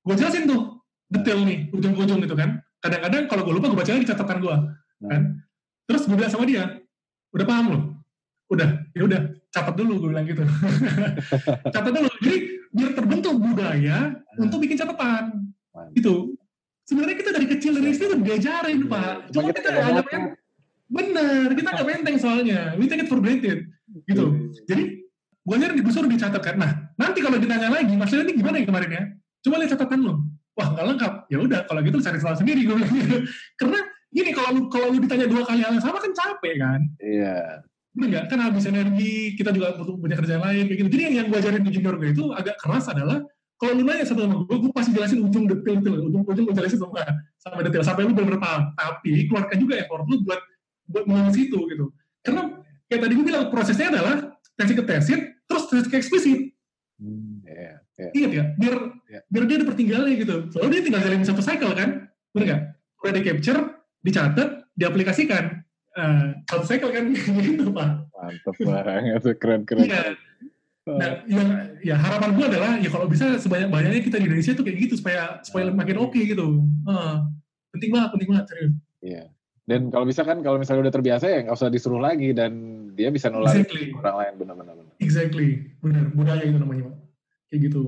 [0.00, 2.60] Gue jelasin tuh, detail nih, ujung-ujung gitu kan.
[2.80, 4.56] Kadang-kadang kalau gue lupa, gue baca lagi catatan gue.
[5.04, 5.22] Kan?
[5.84, 6.79] Terus gue bilang sama dia,
[7.34, 7.82] udah paham loh?
[8.50, 9.22] Udah, ya udah.
[9.50, 10.46] catat dulu gue bilang gitu.
[11.74, 12.06] Catat dulu.
[12.22, 12.38] Jadi
[12.70, 15.50] biar terbentuk budaya untuk bikin catatan.
[15.74, 15.90] Mantap.
[15.98, 16.14] gitu.
[16.86, 19.14] Sebenarnya kita dari kecil dari SD udah diajarin pak.
[19.34, 20.22] Cuma kita nggak nyadar.
[20.90, 22.60] bener kita nggak menteng soalnya.
[22.78, 23.66] We take it for granted.
[24.06, 24.54] Gitu.
[24.66, 24.82] Jadi
[25.42, 26.56] gue ajarin di suruh dicatat kan.
[26.58, 29.02] Nah nanti kalau ditanya lagi maksudnya ini gimana ya kemarin ya?
[29.46, 30.14] Coba lihat catatan lo.
[30.58, 31.12] Wah nggak lengkap.
[31.30, 33.18] Ya udah kalau gitu cari salah sendiri gue bilang gitu.
[33.58, 33.78] karena
[34.10, 37.62] gini kalau lu kalau lu ditanya dua kali hal yang sama kan capek kan Iya.
[37.90, 38.24] Bener nggak?
[38.30, 40.88] Kan habis energi, kita juga butuh punya kerjaan lain, kayak gitu.
[40.94, 43.18] Jadi yang, yang gue ajarin di junior gue itu agak keras adalah,
[43.58, 47.02] kalau lu nanya satu sama gue, gue pasti jelasin ujung detail-detail, ujung-ujung gue jelasin sampai,
[47.42, 48.70] sampai detail, sampai lu bener-bener paham.
[48.78, 50.38] Tapi keluarkan juga effort lu buat
[50.86, 51.86] buat menulis itu gitu.
[52.22, 54.14] Karena kayak tadi gue bilang, prosesnya adalah
[54.54, 56.40] tesis ke tesit, terus tesis ke eksplisit.
[57.02, 57.74] Hmm, Iya.
[57.98, 58.08] Iya.
[58.14, 58.44] Ingat ya?
[58.54, 58.74] Biar
[59.10, 59.20] Iya.
[59.26, 60.36] biar dia ada pertinggalnya gitu.
[60.54, 62.06] Soalnya dia tinggal jalin satu cycle kan?
[62.30, 62.62] Bener nggak?
[63.02, 63.60] Udah di capture,
[64.04, 65.64] dicatat, diaplikasikan.
[65.90, 67.04] Eh, satu cycle kan
[67.46, 67.88] gitu pak.
[68.14, 69.84] Mantep banget tuh keren-keren.
[69.86, 70.02] Iya.
[70.90, 71.48] Nah, yang
[71.84, 74.94] ya harapan gue adalah ya kalau bisa sebanyak banyaknya kita di Indonesia tuh kayak gitu
[74.98, 76.66] supaya supaya makin oke gitu.
[76.88, 77.16] Eh,
[77.74, 78.74] penting banget, penting banget serius.
[79.04, 79.24] Iya.
[79.70, 82.52] Dan kalau bisa kan kalau misalnya udah terbiasa ya nggak usah disuruh lagi dan
[82.98, 83.94] dia bisa nularin Exactly.
[83.94, 84.74] orang lain benar-benar.
[84.74, 84.94] benar.
[84.98, 85.48] Exactly,
[85.78, 86.96] benar budaya itu namanya pak.
[87.50, 87.82] Kayak gitu.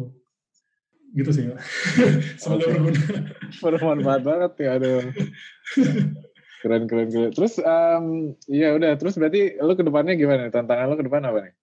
[1.12, 1.44] Gitu sih.
[2.40, 2.72] Semoga Oke.
[2.72, 3.00] berguna.
[3.60, 5.02] Bermanfaat banget ya aduh.
[6.62, 7.30] Keren keren keren.
[7.34, 8.04] Terus em,
[8.48, 10.48] ya udah terus berarti lu ke depannya gimana?
[10.48, 11.54] Tantangan lu ke depan apa nih?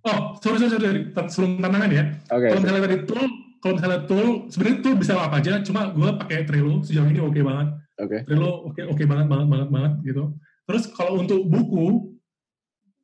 [0.00, 1.00] Oh, sorry, sorry, sorry.
[1.28, 2.04] Sebelum tantangan ya.
[2.32, 2.48] Oke.
[2.48, 3.24] Kalau misalnya tadi tool,
[3.60, 5.52] kalau misalnya tool, sebenarnya tool bisa apa aja.
[5.60, 7.68] Cuma gue pakai Trello sejauh ini oke banget.
[8.00, 8.16] Oke.
[8.24, 10.32] Trello oke oke banget banget banget banget gitu.
[10.64, 12.16] Terus kalau untuk buku,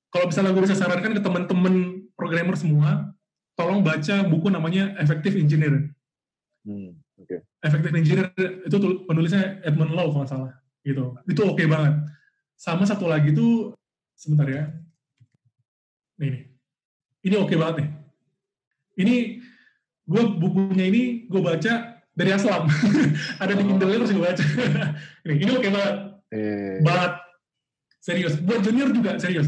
[0.09, 1.75] kalau misalnya gue bisa sarankan ke teman-teman
[2.17, 3.13] programmer semua,
[3.57, 5.91] tolong baca buku namanya Effective Engineer.
[6.63, 7.43] Hmm, Oke.
[7.65, 8.29] Effective Engineer
[8.63, 8.77] itu
[9.09, 10.53] penulisnya Edmund Law kalau nggak salah
[10.85, 11.17] gitu.
[11.27, 11.95] Itu oke banget.
[12.55, 13.73] Sama satu lagi tuh
[14.15, 14.71] sebentar ya.
[16.21, 16.43] Nih, nih.
[17.27, 17.89] ini oke banget nih.
[18.97, 19.15] Ini
[20.07, 21.73] gue bukunya ini gue baca
[22.17, 22.69] dari Aslam.
[23.43, 23.65] Ada di.
[23.67, 24.45] Kindle terus gue baca.
[25.27, 25.97] ini ini oke banget
[26.27, 27.23] Eh, banget
[28.03, 29.47] serius buat junior juga serius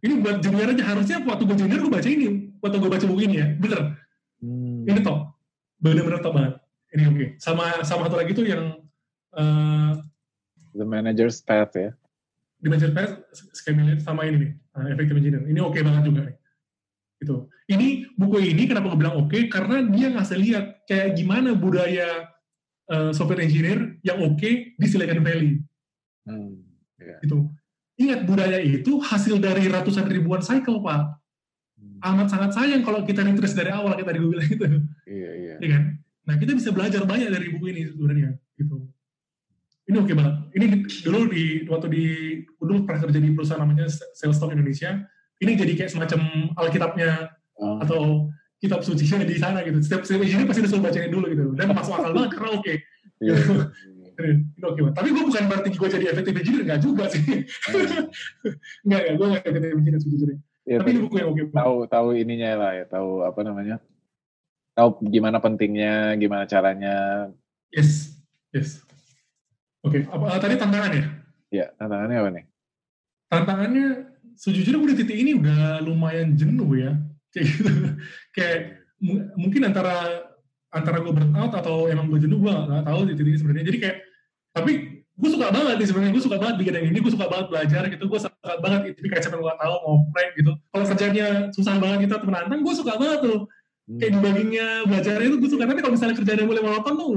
[0.00, 3.28] ini buat junior aja harusnya waktu gue junior gue baca ini waktu gue baca buku
[3.28, 3.48] ini ya.
[3.60, 3.80] Bener.
[4.40, 5.36] Hmm, ini top.
[5.76, 6.54] Bener-bener top banget.
[6.96, 7.26] Ini oke.
[7.36, 8.80] Sama sama satu lagi tuh yang
[9.36, 9.92] eh
[10.72, 11.92] The Manager's Path ya.
[12.64, 13.12] di Manchester Pass
[13.60, 14.52] Scamillion sama ini nih.
[14.72, 15.44] Uh, Effective Engineer.
[15.44, 16.36] Ini oke banget juga nih.
[17.20, 17.36] Gitu.
[17.68, 17.86] Ini
[18.16, 19.38] buku ini kenapa gue bilang oke?
[19.52, 22.28] Karena dia ngasih lihat kayak gimana budaya
[22.92, 25.56] eh, software engineer yang oke di Silicon Valley.
[26.28, 26.60] Hmm,
[27.00, 27.16] iya.
[27.24, 27.48] gitu.
[27.96, 31.16] Ingat budaya itu hasil dari ratusan ribuan cycle pak.
[32.04, 34.64] Amat sangat sayang kalau kita retrace dari awal kita gue bilang gitu,
[35.04, 35.54] Iya iya.
[35.56, 35.82] ya kan?
[36.24, 38.76] Nah kita bisa belajar banyak dari buku ini sebenarnya, gitu.
[39.84, 40.34] Ini oke banget.
[40.52, 42.04] Ini di- dulu di waktu di
[42.56, 45.00] dulu pernah kerja di perusahaan namanya Salesforce Indonesia.
[45.36, 46.20] Ini jadi kayak semacam
[46.54, 47.10] alkitabnya
[47.54, 48.00] Oh, atau
[48.58, 49.78] kitab suci di sana gitu.
[49.78, 51.54] Setiap setiap engineer pasti disuruh bacain dulu gitu.
[51.54, 52.74] Dan masuk akal banget karena oke.
[53.22, 53.34] iya.
[54.14, 54.94] Ini oke banget.
[54.98, 57.22] Tapi gue bukan berarti gue jadi effective engineer, nggak juga sih.
[57.70, 58.02] Ah,
[58.82, 60.38] Nggak, ya, gue nggak effective engineer sejujurnya.
[60.64, 63.76] Iya, Tapi buku yang tahu tahu ininya lah ya, tahu apa namanya?
[64.72, 67.28] Tahu gimana pentingnya, gimana caranya.
[67.68, 68.16] Yes,
[68.50, 68.80] yes.
[69.84, 71.04] Oke, apa ah, tadi tantangan ya?
[71.52, 72.44] Ya, tantangannya apa nih?
[73.28, 73.86] Tantangannya
[74.40, 76.96] sejujurnya gue di titik ini udah lumayan jenuh ya.
[77.28, 77.70] Kayak gitu.
[78.34, 78.58] Kayak
[79.04, 80.24] mu- mungkin antara
[80.72, 83.66] antara gue burnout atau emang gue jenuh gue nggak tahu di titik ini sebenarnya.
[83.68, 83.98] Jadi kayak
[84.56, 84.72] tapi
[85.14, 87.82] gue suka banget nih sebenarnya gue suka banget bikin yang ini gue suka banget belajar
[87.86, 90.52] gitu gue suka banget itu kayak siapa yang gue tahu mau prank gitu.
[90.58, 93.40] Kalau kerjanya susah banget gitu atau menantang gue suka banget tuh.
[93.84, 97.10] Hmm, kayak dibagingnya belajarnya itu gue suka tapi kalau misalnya kerjanya mulai monoton tuh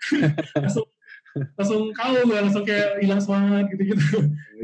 [0.60, 0.86] langsung
[1.56, 4.04] langsung kau gue langsung kayak hilang semangat gitu gitu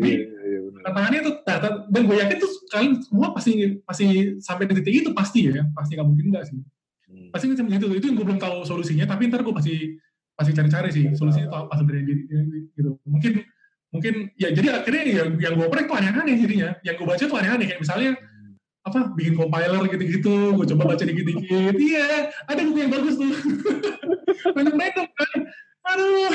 [0.04, 1.58] Iya, iya, iya, tantangannya tuh nah,
[1.88, 4.04] dan gue yakin tuh kalian semua pasti pasti
[4.36, 6.60] sampai di titik itu pasti ya pasti nggak mungkin enggak sih.
[7.08, 9.96] Hmm, pasti nggak seperti itu itu yang gue belum tahu solusinya tapi ntar gue pasti
[10.40, 12.22] pasti cari-cari sih solusinya itu apa sebenarnya jadi
[12.72, 12.90] gitu.
[13.04, 13.32] Mungkin
[13.92, 16.72] mungkin ya jadi akhirnya yang yang gue oprek tuh aneh-aneh jadinya.
[16.80, 18.16] Yang gue baca tuh aneh-aneh kayak misalnya
[18.80, 21.76] apa bikin compiler gitu-gitu gue coba baca dikit-dikit.
[21.76, 23.28] Iya ada buku yang bagus tuh.
[24.56, 25.38] Banyak random kan.
[25.92, 26.32] Aduh.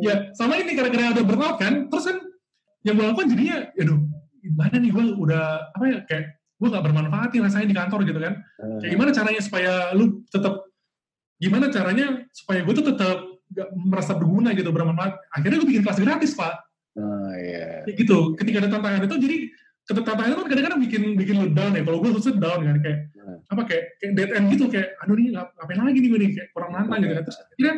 [0.00, 2.24] Ya sama ini gara-gara ada burnout kan terus kan
[2.88, 4.00] yang gue lakukan jadinya aduh
[4.40, 5.44] gimana nih gue udah
[5.76, 6.24] apa ya kayak
[6.58, 8.34] gue gak bermanfaat nih rasanya di kantor gitu kan.
[8.40, 10.67] Eh, kayak gimana caranya supaya lu tetap
[11.38, 13.16] gimana caranya supaya gue tuh tetap
[13.48, 15.16] gak merasa berguna gitu bermanfaat?
[15.32, 16.54] Akhirnya gue bikin kelas gratis pak.
[16.98, 17.86] Oh iya.
[17.86, 18.18] Kayak gitu.
[18.34, 19.36] Ketika ada tantangan itu jadi
[19.86, 21.82] ketika tantangan itu kan kadang-kadang bikin bikin lu down ya.
[21.82, 23.44] Kalau gue susah down kan kayak Hmm.
[23.44, 24.64] apa kayak, kayak dead end gitu.
[24.66, 26.30] Kayak aduh nih ngap- ngapain lagi nih gue nih?
[26.32, 27.24] Kayak kurang nantang gitu kan.
[27.24, 27.74] Terus akhirnya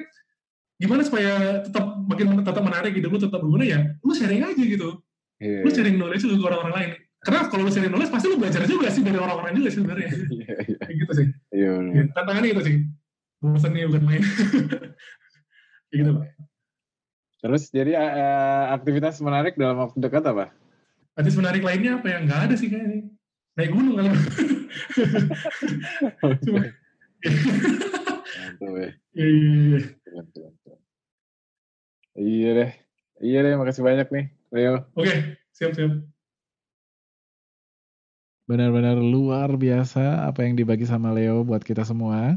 [0.78, 1.30] gimana supaya
[1.60, 4.88] tetap makin tetap menarik hidup lu tetap berguna ya lu sharing aja gitu.
[5.36, 5.60] Iya.
[5.60, 6.90] lu sharing knowledge ke orang-orang lain.
[7.20, 10.08] Karena kalau lu sering nulis pasti lu belajar juga sih dari orang-orang juga sebenarnya.
[10.32, 10.76] Iya, iya.
[10.78, 11.26] kayak gitu sih.
[11.50, 12.04] Iya, Ya, bener.
[12.14, 12.76] tantangannya itu sih
[13.40, 16.26] bosan nih bukan main kayak gitu Pak.
[17.40, 20.52] Terus jadi eh, aktivitas menarik dalam waktu dekat apa?
[21.16, 23.08] Artis menarik lainnya apa yang nggak ada sih kayaknya
[23.56, 24.08] naik gunung kali
[26.44, 26.64] Cuma-
[28.80, 28.92] ya.
[29.16, 29.80] Iya, iya, iya.
[32.20, 32.70] Iya deh.
[33.20, 34.88] Iya deh, makasih banyak nih, Leo.
[34.96, 35.12] oke
[35.52, 35.92] siap siap
[38.48, 42.34] Benar-benar luar biasa apa yang dibagi sama Leo buat kita semua.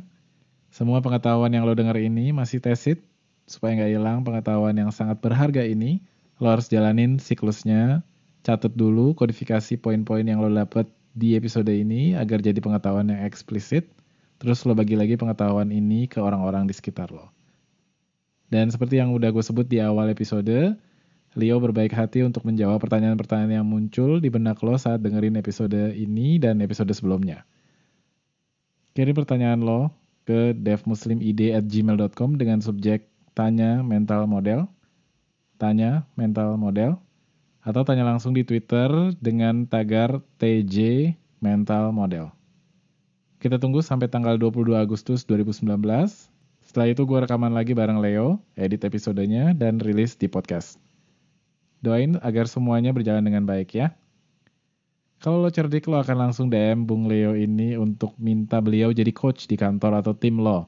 [0.73, 3.05] Semua pengetahuan yang lo dengar ini masih tesit.
[3.45, 6.01] Supaya nggak hilang pengetahuan yang sangat berharga ini,
[6.41, 8.01] lo harus jalanin siklusnya.
[8.41, 13.85] Catat dulu kodifikasi poin-poin yang lo dapet di episode ini agar jadi pengetahuan yang eksplisit.
[14.41, 17.29] Terus lo bagi lagi pengetahuan ini ke orang-orang di sekitar lo.
[18.49, 20.73] Dan seperti yang udah gue sebut di awal episode,
[21.37, 26.41] Leo berbaik hati untuk menjawab pertanyaan-pertanyaan yang muncul di benak lo saat dengerin episode ini
[26.41, 27.45] dan episode sebelumnya.
[28.97, 34.69] Kirim pertanyaan lo ke devmuslimid@gmail.com dengan subjek tanya mental model,
[35.59, 36.99] tanya mental model,
[37.63, 38.87] atau tanya langsung di Twitter
[39.19, 41.11] dengan tagar TJ
[41.43, 42.31] mental model.
[43.43, 46.31] Kita tunggu sampai tanggal 22 Agustus 2019.
[46.63, 50.79] Setelah itu gue rekaman lagi bareng Leo, edit episodenya, dan rilis di podcast.
[51.83, 53.91] Doain agar semuanya berjalan dengan baik ya.
[55.23, 59.47] Kalau lo cerdik, lo akan langsung DM Bung Leo ini untuk minta beliau jadi coach
[59.47, 60.67] di kantor atau tim lo.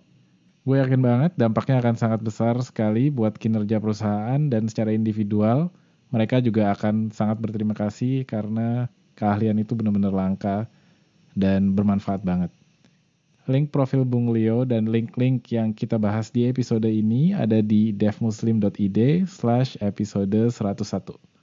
[0.63, 5.67] Gue yakin banget dampaknya akan sangat besar sekali buat kinerja perusahaan dan secara individual,
[6.07, 8.87] mereka juga akan sangat berterima kasih karena
[9.19, 10.71] keahlian itu benar-benar langka
[11.35, 12.47] dan bermanfaat banget.
[13.51, 19.27] Link profil Bung Leo dan link-link yang kita bahas di episode ini ada di devmuslim.id
[19.27, 21.34] slash episode 101.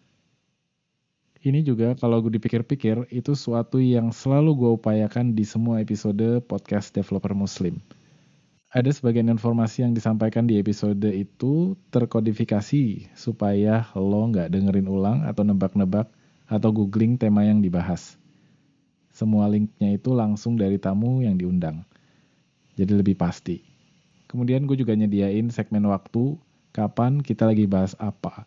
[1.43, 6.95] Ini juga kalau gue dipikir-pikir itu suatu yang selalu gue upayakan di semua episode podcast
[6.95, 7.82] Developer Muslim.
[8.70, 15.43] Ada sebagian informasi yang disampaikan di episode itu terkodifikasi supaya lo nggak dengerin ulang atau
[15.43, 16.07] nebak-nebak
[16.47, 18.14] atau googling tema yang dibahas.
[19.11, 21.82] Semua linknya itu langsung dari tamu yang diundang
[22.78, 23.61] jadi lebih pasti.
[24.30, 26.38] Kemudian gue juga nyediain segmen waktu
[26.70, 28.47] kapan kita lagi bahas apa.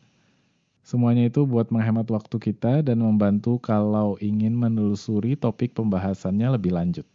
[0.85, 7.09] Semuanya itu buat menghemat waktu kita dan membantu kalau ingin menelusuri topik pembahasannya lebih lanjut.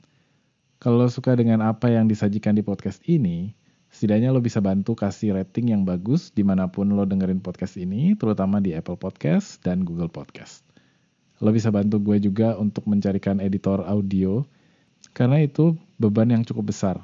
[0.83, 3.55] Kalau suka dengan apa yang disajikan di podcast ini,
[3.95, 8.18] setidaknya lo bisa bantu kasih rating yang bagus di mana pun lo dengerin podcast ini,
[8.18, 10.66] terutama di Apple Podcast dan Google Podcast.
[11.39, 14.43] Lo bisa bantu gue juga untuk mencarikan editor audio
[15.14, 16.99] karena itu beban yang cukup besar.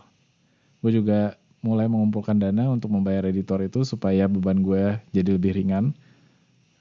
[0.82, 5.94] Gue juga mulai mengumpulkan dana untuk membayar editor itu supaya beban gue jadi lebih ringan.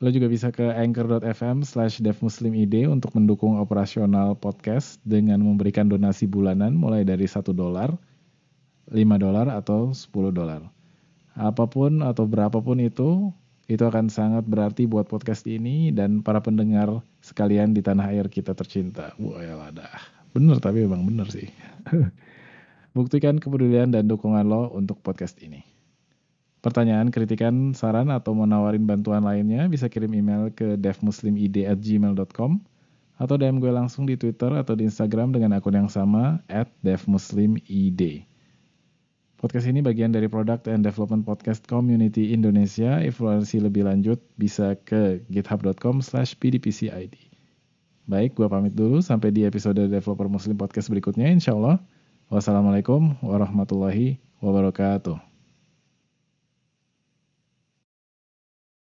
[0.05, 6.77] Lo juga bisa ke anchor.fm slash devmuslimid untuk mendukung operasional podcast dengan memberikan donasi bulanan
[6.77, 7.89] mulai dari 1 dolar,
[8.93, 10.61] 5 dolar, atau 10 dolar.
[11.33, 13.33] Apa pun atau berapapun itu,
[13.65, 18.53] itu akan sangat berarti buat podcast ini dan para pendengar sekalian di tanah air kita
[18.53, 19.17] tercinta.
[19.17, 19.97] Wah ya dah.
[20.37, 21.49] Bener tapi memang bener sih.
[22.93, 25.74] Buktikan kepedulian dan dukungan lo untuk podcast ini.
[26.65, 32.51] Pertanyaan, kritikan, saran, atau mau nawarin bantuan lainnya bisa kirim email ke devmuslimid@gmail.com
[33.21, 38.25] atau DM gue langsung di Twitter atau di Instagram dengan akun yang sama at devmuslimid.
[39.37, 42.97] Podcast ini bagian dari Product and Development Podcast Community Indonesia.
[42.97, 47.13] Evaluasi lebih lanjut bisa ke github.com slash pdpcid.
[48.09, 49.05] Baik, gue pamit dulu.
[49.05, 51.77] Sampai di episode Developer Muslim Podcast berikutnya, insya Allah.
[52.33, 55.34] Wassalamualaikum warahmatullahi wabarakatuh.